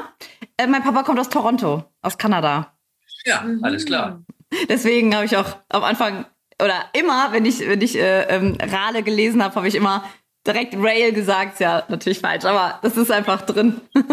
[0.56, 2.72] Äh, mein Papa kommt aus Toronto, aus Kanada.
[3.26, 4.22] Ja, alles klar.
[4.68, 6.26] Deswegen habe ich auch am Anfang
[6.62, 10.04] oder immer, wenn ich, wenn ich äh, ähm, Rale gelesen habe, habe ich immer
[10.46, 11.54] direkt Rail gesagt.
[11.54, 13.80] Ist Ja, natürlich falsch, aber das ist einfach drin.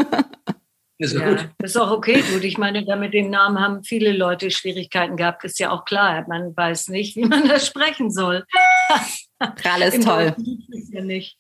[1.00, 1.50] Ist ja gut.
[1.60, 2.24] das ist auch okay.
[2.34, 5.44] Gut, ich meine, da mit dem Namen haben viele Leute Schwierigkeiten gehabt.
[5.44, 6.26] Ist ja auch klar.
[6.28, 8.46] Man weiß nicht, wie man das sprechen soll.
[9.40, 10.36] Rale ist Im toll.
[10.76, 11.38] Es ja nicht.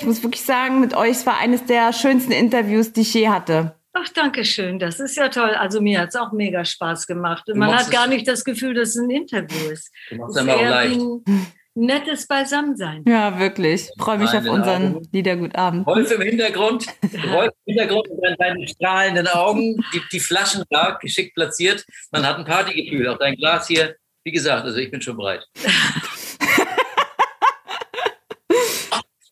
[0.00, 3.28] Ich muss wirklich sagen, mit euch es war eines der schönsten Interviews, die ich je
[3.28, 3.77] hatte.
[4.00, 4.78] Ach, danke schön.
[4.78, 5.50] Das ist ja toll.
[5.50, 7.44] Also mir hat es auch mega Spaß gemacht.
[7.48, 9.90] Und Du man hat gar nicht das Gefühl, dass es ein Interview ist.
[10.10, 11.00] Du machst Es ist aber auch eher leicht.
[11.00, 13.04] ein nettes Beisammensein.
[13.06, 13.88] Ja, wirklich.
[13.96, 15.08] Ich freue mich Nein, auf unseren Augen.
[15.12, 15.86] Liedergutabend.
[15.86, 16.86] Rolf im Hintergrund,
[17.32, 21.84] Rolf im Hintergrund und dann deine strahlenden Augen, die, die Flaschen da geschickt platziert.
[22.10, 23.08] Man hat ein Partygefühl.
[23.08, 23.96] Auch dein Glas hier.
[24.24, 25.44] Wie gesagt, also ich bin schon bereit.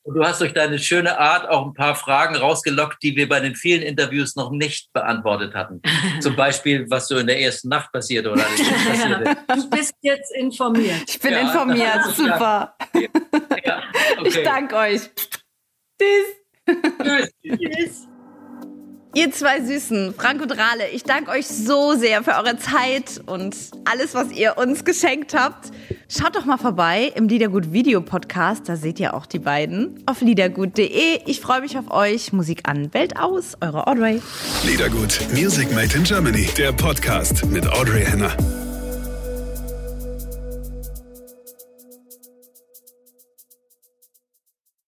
[0.07, 3.41] Und du hast durch deine schöne Art auch ein paar Fragen rausgelockt, die wir bei
[3.41, 5.83] den vielen Interviews noch nicht beantwortet hatten.
[6.21, 8.43] Zum Beispiel, was so in der ersten Nacht passierte oder
[8.89, 9.37] passierte.
[9.49, 11.03] Du bist jetzt informiert.
[11.09, 11.79] Ich bin Ja, informiert.
[11.97, 12.77] ja- Super.
[13.65, 13.83] Ja,
[14.25, 14.43] Ich okay.
[14.45, 15.01] danke euch.
[16.01, 16.77] Tschüss.
[17.03, 17.31] Tschüss.
[17.43, 18.09] Tschüss.
[19.17, 23.57] Ihr zwei Süßen, Frank und Rale, ich danke euch so sehr für eure Zeit und
[23.87, 25.71] alles, was ihr uns geschenkt habt.
[26.07, 30.03] Schaut doch mal vorbei im Liedergut Video Podcast, da seht ihr auch die beiden.
[30.05, 31.21] Auf liedergut.de.
[31.25, 32.35] Ich freue mich auf euch.
[32.35, 33.57] Musik an, Welt aus.
[33.63, 34.21] Eure Audrey.
[34.67, 38.37] Liedergut, Music Made in Germany, der Podcast mit Audrey Henner.